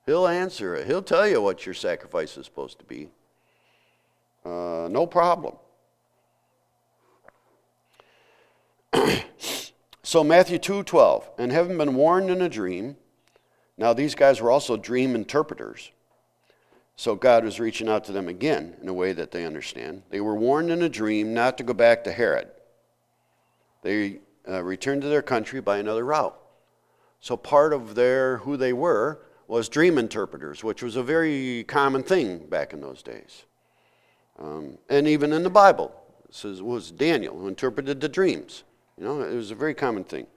He'll 0.05 0.27
answer 0.27 0.75
it. 0.75 0.85
He'll 0.87 1.01
tell 1.01 1.25
you 1.25 1.41
what 1.41 1.65
your 1.65 1.73
sacrifice 1.73 2.35
is 2.37 2.45
supposed 2.45 2.79
to 2.79 2.85
be. 2.85 3.07
Uh, 4.43 4.89
no 4.91 5.07
problem. 5.07 5.55
so 10.03 10.21
Matthew 10.21 10.59
2:12, 10.59 11.23
and 11.37 11.49
having 11.53 11.77
been 11.77 11.95
warned 11.95 12.29
in 12.29 12.41
a 12.41 12.49
dream, 12.49 12.97
now 13.77 13.93
these 13.93 14.15
guys 14.15 14.41
were 14.41 14.51
also 14.51 14.75
dream 14.75 15.15
interpreters. 15.15 15.91
So 16.97 17.15
God 17.15 17.45
was 17.45 17.61
reaching 17.61 17.87
out 17.87 18.03
to 18.03 18.11
them 18.11 18.27
again 18.27 18.75
in 18.81 18.89
a 18.89 18.93
way 18.93 19.13
that 19.13 19.31
they 19.31 19.45
understand. 19.45 20.03
They 20.09 20.19
were 20.19 20.35
warned 20.35 20.71
in 20.71 20.81
a 20.81 20.89
dream 20.89 21.33
not 21.33 21.57
to 21.57 21.63
go 21.63 21.73
back 21.73 22.03
to 22.03 22.11
Herod. 22.11 22.49
They 23.81 24.19
uh, 24.47 24.63
returned 24.63 25.01
to 25.01 25.07
their 25.07 25.21
country 25.21 25.61
by 25.61 25.77
another 25.77 26.05
route. 26.05 26.37
So 27.19 27.37
part 27.37 27.73
of 27.73 27.95
their 27.95 28.37
who 28.37 28.57
they 28.57 28.73
were 28.73 29.19
was 29.47 29.69
dream 29.69 29.97
interpreters, 29.97 30.63
which 30.63 30.83
was 30.83 30.95
a 30.95 31.03
very 31.03 31.63
common 31.65 32.03
thing 32.03 32.47
back 32.47 32.73
in 32.73 32.81
those 32.81 33.03
days. 33.03 33.45
Um, 34.39 34.77
and 34.89 35.07
even 35.07 35.31
in 35.31 35.43
the 35.43 35.49
Bible, 35.49 35.93
this 36.27 36.43
was 36.43 36.91
Daniel 36.91 37.37
who 37.37 37.47
interpreted 37.47 38.01
the 38.01 38.09
dreams. 38.09 38.63
You 38.97 39.05
know, 39.05 39.21
it 39.21 39.35
was 39.35 39.51
a 39.51 39.55
very 39.55 39.73
common 39.73 40.03
thing. 40.03 40.27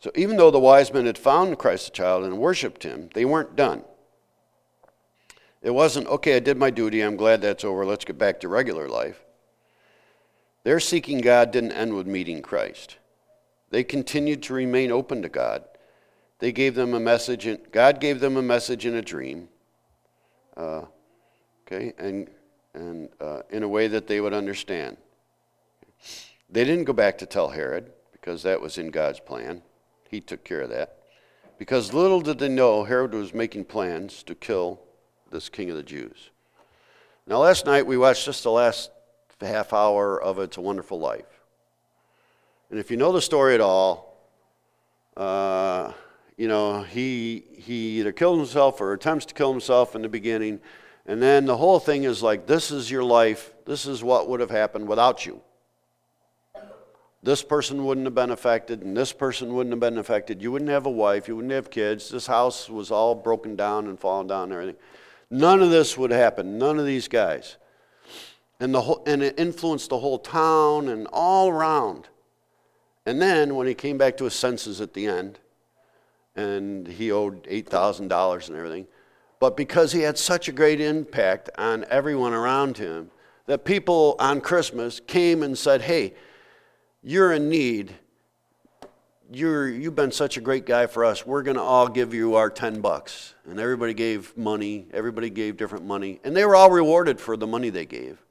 So 0.00 0.10
even 0.14 0.36
though 0.36 0.50
the 0.50 0.60
wise 0.60 0.92
men 0.92 1.06
had 1.06 1.18
found 1.18 1.58
Christ 1.58 1.86
the 1.86 1.92
child 1.92 2.24
and 2.24 2.38
worshipped 2.38 2.82
him, 2.82 3.08
they 3.14 3.24
weren't 3.24 3.56
done. 3.56 3.84
It 5.62 5.70
wasn't, 5.70 6.06
okay, 6.08 6.36
I 6.36 6.40
did 6.40 6.58
my 6.58 6.68
duty, 6.70 7.00
I'm 7.00 7.16
glad 7.16 7.40
that's 7.40 7.64
over, 7.64 7.86
let's 7.86 8.04
get 8.04 8.18
back 8.18 8.38
to 8.40 8.48
regular 8.48 8.86
life. 8.86 9.23
Their 10.64 10.80
seeking 10.80 11.18
God 11.18 11.50
didn't 11.50 11.72
end 11.72 11.94
with 11.94 12.06
meeting 12.06 12.42
Christ. 12.42 12.96
They 13.70 13.84
continued 13.84 14.42
to 14.44 14.54
remain 14.54 14.90
open 14.90 15.22
to 15.22 15.28
God. 15.28 15.64
They 16.38 16.52
gave 16.52 16.74
them 16.74 16.94
a 16.94 17.00
message, 17.00 17.46
in, 17.46 17.60
God 17.70 18.00
gave 18.00 18.20
them 18.20 18.36
a 18.36 18.42
message 18.42 18.86
in 18.86 18.94
a 18.94 19.02
dream, 19.02 19.48
uh, 20.56 20.82
okay, 21.66 21.92
and, 21.98 22.28
and 22.74 23.08
uh, 23.20 23.42
in 23.50 23.62
a 23.62 23.68
way 23.68 23.86
that 23.88 24.06
they 24.06 24.20
would 24.20 24.34
understand. 24.34 24.96
They 26.50 26.64
didn't 26.64 26.84
go 26.84 26.92
back 26.92 27.18
to 27.18 27.26
tell 27.26 27.48
Herod 27.48 27.92
because 28.12 28.42
that 28.42 28.60
was 28.60 28.78
in 28.78 28.90
God's 28.90 29.20
plan. 29.20 29.62
He 30.08 30.20
took 30.20 30.44
care 30.44 30.62
of 30.62 30.70
that. 30.70 30.98
Because 31.58 31.94
little 31.94 32.20
did 32.20 32.38
they 32.38 32.48
know 32.48 32.84
Herod 32.84 33.14
was 33.14 33.32
making 33.32 33.64
plans 33.66 34.22
to 34.24 34.34
kill 34.34 34.80
this 35.30 35.48
king 35.48 35.70
of 35.70 35.76
the 35.76 35.82
Jews. 35.82 36.30
Now, 37.26 37.38
last 37.38 37.64
night 37.64 37.86
we 37.86 37.96
watched 37.96 38.26
just 38.26 38.42
the 38.42 38.50
last 38.50 38.90
half 39.40 39.72
hour 39.72 40.20
of 40.20 40.38
It's 40.38 40.56
a 40.56 40.60
Wonderful 40.60 40.98
Life. 40.98 41.40
And 42.70 42.78
if 42.78 42.90
you 42.90 42.96
know 42.96 43.12
the 43.12 43.22
story 43.22 43.54
at 43.54 43.60
all, 43.60 44.16
uh, 45.16 45.92
you 46.36 46.48
know, 46.48 46.82
he, 46.82 47.44
he 47.56 48.00
either 48.00 48.12
killed 48.12 48.38
himself 48.38 48.80
or 48.80 48.92
attempts 48.92 49.26
to 49.26 49.34
kill 49.34 49.52
himself 49.52 49.94
in 49.94 50.02
the 50.02 50.08
beginning. 50.08 50.60
And 51.06 51.22
then 51.22 51.46
the 51.46 51.56
whole 51.56 51.78
thing 51.78 52.04
is 52.04 52.22
like, 52.22 52.46
this 52.46 52.70
is 52.70 52.90
your 52.90 53.04
life. 53.04 53.52
This 53.64 53.86
is 53.86 54.02
what 54.02 54.28
would 54.28 54.40
have 54.40 54.50
happened 54.50 54.88
without 54.88 55.26
you. 55.26 55.40
This 57.22 57.42
person 57.42 57.86
wouldn't 57.86 58.06
have 58.06 58.14
been 58.14 58.30
affected, 58.30 58.82
and 58.82 58.94
this 58.94 59.12
person 59.12 59.54
wouldn't 59.54 59.72
have 59.72 59.80
been 59.80 59.96
affected. 59.96 60.42
You 60.42 60.52
wouldn't 60.52 60.70
have 60.70 60.84
a 60.84 60.90
wife. 60.90 61.26
You 61.26 61.36
wouldn't 61.36 61.54
have 61.54 61.70
kids. 61.70 62.10
This 62.10 62.26
house 62.26 62.68
was 62.68 62.90
all 62.90 63.14
broken 63.14 63.56
down 63.56 63.86
and 63.86 63.98
fallen 63.98 64.26
down 64.26 64.44
and 64.44 64.52
everything. 64.52 64.76
None 65.30 65.62
of 65.62 65.70
this 65.70 65.96
would 65.96 66.10
happen. 66.10 66.58
None 66.58 66.78
of 66.78 66.84
these 66.84 67.08
guys 67.08 67.56
and, 68.60 68.74
the 68.74 68.82
whole, 68.82 69.02
and 69.06 69.22
it 69.22 69.38
influenced 69.38 69.90
the 69.90 69.98
whole 69.98 70.18
town 70.18 70.88
and 70.88 71.06
all 71.12 71.48
around. 71.50 72.08
And 73.06 73.20
then 73.20 73.54
when 73.54 73.66
he 73.66 73.74
came 73.74 73.98
back 73.98 74.16
to 74.18 74.24
his 74.24 74.34
senses 74.34 74.80
at 74.80 74.94
the 74.94 75.06
end, 75.06 75.38
and 76.36 76.86
he 76.86 77.12
owed 77.12 77.44
$8,000 77.44 78.48
and 78.48 78.56
everything, 78.56 78.86
but 79.38 79.56
because 79.56 79.92
he 79.92 80.00
had 80.00 80.16
such 80.16 80.48
a 80.48 80.52
great 80.52 80.80
impact 80.80 81.50
on 81.58 81.84
everyone 81.90 82.32
around 82.32 82.78
him, 82.78 83.10
that 83.46 83.64
people 83.64 84.16
on 84.18 84.40
Christmas 84.40 85.00
came 85.00 85.42
and 85.42 85.56
said, 85.56 85.82
Hey, 85.82 86.14
you're 87.02 87.32
in 87.32 87.48
need. 87.48 87.94
You're, 89.30 89.68
you've 89.68 89.94
been 89.94 90.12
such 90.12 90.36
a 90.36 90.40
great 90.40 90.64
guy 90.64 90.86
for 90.86 91.04
us. 91.04 91.26
We're 91.26 91.42
going 91.42 91.56
to 91.56 91.62
all 91.62 91.88
give 91.88 92.14
you 92.14 92.36
our 92.36 92.48
10 92.48 92.80
bucks. 92.80 93.34
And 93.48 93.58
everybody 93.58 93.92
gave 93.92 94.36
money. 94.36 94.86
Everybody 94.92 95.28
gave 95.28 95.56
different 95.56 95.84
money. 95.84 96.20
And 96.24 96.36
they 96.36 96.44
were 96.44 96.56
all 96.56 96.70
rewarded 96.70 97.20
for 97.20 97.36
the 97.36 97.46
money 97.46 97.68
they 97.68 97.86
gave. 97.86 98.23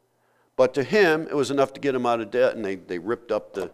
But 0.56 0.74
to 0.76 0.84
him, 0.84 1.28
it 1.28 1.36
was 1.36 1.52
enough 1.52 1.74
to 1.74 1.80
get 1.80 1.96
him 1.96 2.06
out 2.06 2.22
of 2.22 2.32
debt, 2.32 2.56
and 2.56 2.64
they, 2.64 2.76
they 2.76 3.00
ripped 3.00 3.32
up 3.32 3.54
the, 3.54 3.72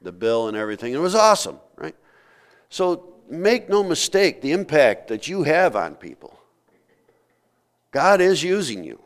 the 0.00 0.12
bill 0.12 0.48
and 0.48 0.56
everything. 0.56 0.92
It 0.92 0.98
was 0.98 1.14
awesome, 1.14 1.58
right? 1.76 1.94
So 2.70 3.14
make 3.28 3.68
no 3.68 3.82
mistake 3.82 4.40
the 4.40 4.52
impact 4.52 5.08
that 5.08 5.28
you 5.28 5.42
have 5.42 5.76
on 5.76 5.94
people. 5.94 6.38
God 7.90 8.22
is 8.22 8.42
using 8.42 8.82
you, 8.82 8.98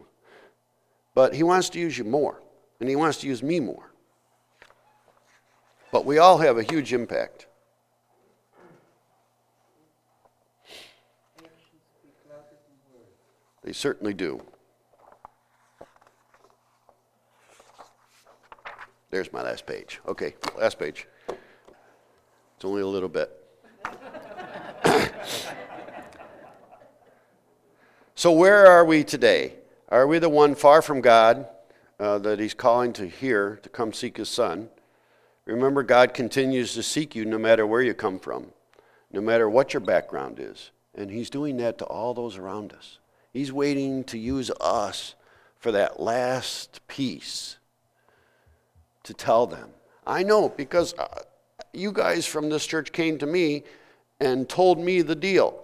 but 1.15 1.35
He 1.35 1.43
wants 1.43 1.69
to 1.71 1.81
use 1.81 1.99
you 1.99 2.05
more, 2.05 2.41
and 2.79 2.89
He 2.89 2.95
wants 2.95 3.19
to 3.19 3.27
use 3.27 3.43
me 3.43 3.59
more. 3.59 3.91
But 5.91 6.05
we 6.05 6.19
all 6.19 6.39
have 6.39 6.59
a 6.59 6.63
huge 6.63 6.93
impact. 6.93 7.47
They 13.65 13.73
certainly 13.73 14.15
do. 14.15 14.41
There's 19.17 19.33
my 19.33 19.43
last 19.43 19.65
page. 19.65 19.99
Okay, 20.07 20.35
last 20.59 20.79
page. 20.79 21.07
It's 21.31 22.65
only 22.67 22.83
a 22.83 22.87
little 22.87 23.09
bit. 23.09 23.31
so, 28.15 28.31
where 28.31 28.67
are 28.67 28.85
we 28.85 29.03
today? 29.05 29.55
Are 29.89 30.07
we 30.07 30.19
the 30.19 30.29
one 30.29 30.55
far 30.55 30.83
from 30.83 31.01
God 31.01 31.47
uh, 31.99 32.19
that 32.19 32.39
He's 32.39 32.53
calling 32.53 32.93
to 32.93 33.09
hear 33.09 33.59
to 33.63 33.71
come 33.71 33.95
seek 33.95 34.19
His 34.19 34.29
Son? 34.29 34.69
Remember, 35.47 35.83
God 35.83 36.13
continues 36.13 36.75
to 36.75 36.83
seek 36.83 37.15
you 37.15 37.25
no 37.25 37.39
matter 37.39 37.67
where 37.67 37.81
you 37.81 37.95
come 37.95 38.19
from, 38.19 38.49
no 39.11 39.23
matter 39.23 39.49
what 39.49 39.73
your 39.73 39.81
background 39.81 40.39
is. 40.39 40.73
And 40.95 41.11
He's 41.11 41.31
doing 41.31 41.57
that 41.57 41.79
to 41.79 41.87
all 41.87 42.13
those 42.13 42.37
around 42.37 42.75
us. 42.75 42.99
He's 43.33 43.51
waiting 43.51 44.05
to 44.05 44.19
use 44.19 44.51
us 44.61 45.15
for 45.59 45.73
that 45.73 45.99
last 45.99 46.87
piece 46.87 47.57
to 49.07 49.15
tell 49.15 49.47
them. 49.47 49.71
I 50.07 50.23
know 50.23 50.49
because 50.49 50.95
uh, 50.95 51.23
you 51.73 51.93
guys 51.93 52.27
from 52.27 52.49
this 52.49 52.67
church 52.67 52.93
came 52.93 53.19
to 53.19 53.27
me 53.27 53.65
and 54.21 54.49
told 54.49 54.79
me 54.79 55.03
the 55.03 55.15
deal. 55.15 55.63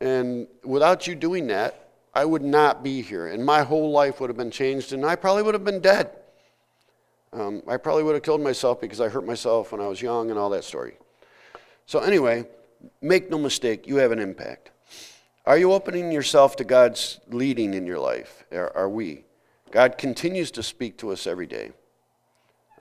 And 0.00 0.48
without 0.64 1.06
you 1.06 1.14
doing 1.14 1.46
that, 1.48 1.90
I 2.14 2.24
would 2.24 2.42
not 2.42 2.82
be 2.82 3.02
here. 3.02 3.28
And 3.28 3.44
my 3.44 3.62
whole 3.62 3.90
life 3.90 4.20
would 4.20 4.28
have 4.28 4.36
been 4.36 4.50
changed, 4.50 4.92
and 4.92 5.06
I 5.06 5.16
probably 5.16 5.42
would 5.42 5.54
have 5.54 5.64
been 5.64 5.80
dead. 5.80 6.10
Um, 7.32 7.62
I 7.66 7.78
probably 7.78 8.02
would 8.02 8.14
have 8.14 8.22
killed 8.22 8.42
myself 8.42 8.80
because 8.80 9.00
I 9.00 9.08
hurt 9.08 9.24
myself 9.24 9.72
when 9.72 9.80
I 9.80 9.86
was 9.86 10.02
young 10.02 10.30
and 10.30 10.38
all 10.38 10.50
that 10.50 10.64
story. 10.64 10.96
So, 11.86 12.00
anyway, 12.00 12.46
make 13.00 13.30
no 13.30 13.38
mistake, 13.38 13.86
you 13.86 13.96
have 13.96 14.12
an 14.12 14.18
impact. 14.18 14.70
Are 15.46 15.56
you 15.56 15.72
opening 15.72 16.12
yourself 16.12 16.56
to 16.56 16.64
God's 16.64 17.20
leading 17.28 17.74
in 17.74 17.86
your 17.86 17.98
life? 17.98 18.44
Are, 18.52 18.76
are 18.76 18.88
we? 18.88 19.24
God 19.70 19.96
continues 19.96 20.50
to 20.52 20.62
speak 20.62 20.98
to 20.98 21.10
us 21.10 21.26
every 21.26 21.46
day. 21.46 21.72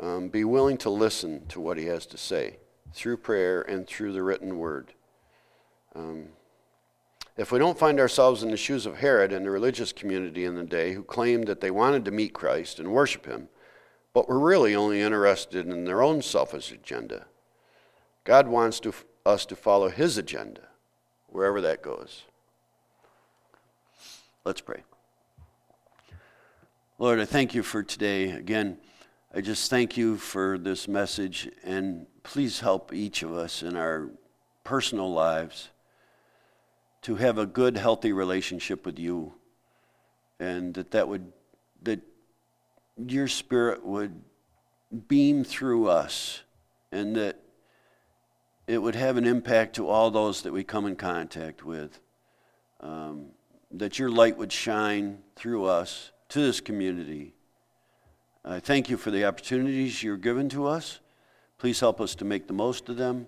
Um, 0.01 0.29
be 0.29 0.43
willing 0.43 0.77
to 0.79 0.89
listen 0.89 1.45
to 1.49 1.61
what 1.61 1.77
He 1.77 1.85
has 1.85 2.07
to 2.07 2.17
say 2.17 2.57
through 2.91 3.17
prayer 3.17 3.61
and 3.61 3.85
through 3.85 4.13
the 4.13 4.23
written 4.23 4.57
word. 4.57 4.93
Um, 5.95 6.29
if 7.37 7.51
we 7.51 7.59
don't 7.59 7.77
find 7.77 7.99
ourselves 7.99 8.43
in 8.43 8.51
the 8.51 8.57
shoes 8.57 8.85
of 8.85 8.97
Herod 8.97 9.31
and 9.31 9.45
the 9.45 9.51
religious 9.51 9.93
community 9.93 10.43
in 10.43 10.55
the 10.55 10.63
day 10.63 10.93
who 10.93 11.03
claimed 11.03 11.47
that 11.47 11.61
they 11.61 11.71
wanted 11.71 12.03
to 12.05 12.11
meet 12.11 12.33
Christ 12.33 12.79
and 12.79 12.91
worship 12.91 13.25
Him, 13.25 13.47
but 14.13 14.27
were 14.27 14.39
really 14.39 14.75
only 14.75 15.01
interested 15.01 15.67
in 15.67 15.85
their 15.85 16.01
own 16.01 16.21
selfish 16.21 16.71
agenda, 16.71 17.27
God 18.23 18.47
wants 18.47 18.79
to, 18.81 18.93
us 19.25 19.45
to 19.45 19.55
follow 19.55 19.89
His 19.89 20.17
agenda, 20.17 20.61
wherever 21.27 21.61
that 21.61 21.81
goes. 21.81 22.23
Let's 24.43 24.61
pray. 24.61 24.83
Lord, 26.97 27.19
I 27.19 27.25
thank 27.25 27.55
you 27.55 27.63
for 27.63 27.83
today. 27.83 28.31
Again, 28.31 28.77
I 29.33 29.39
just 29.39 29.69
thank 29.69 29.95
you 29.95 30.17
for 30.17 30.57
this 30.57 30.89
message, 30.89 31.49
and 31.63 32.05
please 32.21 32.59
help 32.59 32.93
each 32.93 33.23
of 33.23 33.31
us 33.31 33.63
in 33.63 33.77
our 33.77 34.09
personal 34.65 35.09
lives 35.09 35.69
to 37.03 37.15
have 37.15 37.37
a 37.37 37.45
good, 37.45 37.77
healthy 37.77 38.11
relationship 38.11 38.85
with 38.85 38.99
you, 38.99 39.33
and 40.37 40.73
that 40.73 40.91
that 40.91 41.07
would 41.07 41.31
that 41.83 42.01
your 42.97 43.29
spirit 43.29 43.85
would 43.85 44.21
beam 45.07 45.45
through 45.45 45.87
us, 45.87 46.41
and 46.91 47.15
that 47.15 47.39
it 48.67 48.79
would 48.79 48.95
have 48.95 49.15
an 49.15 49.25
impact 49.25 49.77
to 49.77 49.87
all 49.87 50.11
those 50.11 50.41
that 50.41 50.51
we 50.51 50.65
come 50.65 50.85
in 50.85 50.97
contact 50.97 51.63
with. 51.63 52.01
Um, 52.81 53.27
that 53.71 53.97
your 53.97 54.09
light 54.09 54.37
would 54.37 54.51
shine 54.51 55.19
through 55.37 55.63
us 55.63 56.11
to 56.27 56.41
this 56.41 56.59
community 56.59 57.33
I 58.43 58.59
thank 58.59 58.89
you 58.89 58.97
for 58.97 59.11
the 59.11 59.25
opportunities 59.25 60.01
you're 60.01 60.17
given 60.17 60.49
to 60.49 60.65
us. 60.65 60.99
Please 61.57 61.79
help 61.79 62.01
us 62.01 62.15
to 62.15 62.25
make 62.25 62.47
the 62.47 62.53
most 62.53 62.89
of 62.89 62.97
them 62.97 63.27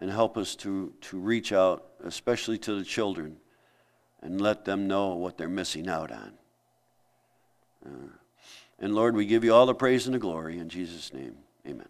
and 0.00 0.10
help 0.10 0.36
us 0.36 0.54
to, 0.56 0.92
to 1.00 1.18
reach 1.18 1.52
out, 1.52 1.84
especially 2.04 2.56
to 2.58 2.74
the 2.74 2.84
children, 2.84 3.36
and 4.22 4.40
let 4.40 4.64
them 4.64 4.86
know 4.86 5.14
what 5.14 5.36
they're 5.36 5.48
missing 5.48 5.88
out 5.88 6.12
on. 6.12 6.32
Uh, 7.84 8.08
and 8.78 8.94
Lord, 8.94 9.16
we 9.16 9.26
give 9.26 9.44
you 9.44 9.52
all 9.52 9.66
the 9.66 9.74
praise 9.74 10.06
and 10.06 10.14
the 10.14 10.18
glory 10.18 10.58
in 10.58 10.68
Jesus' 10.68 11.12
name. 11.12 11.36
Amen. 11.66 11.88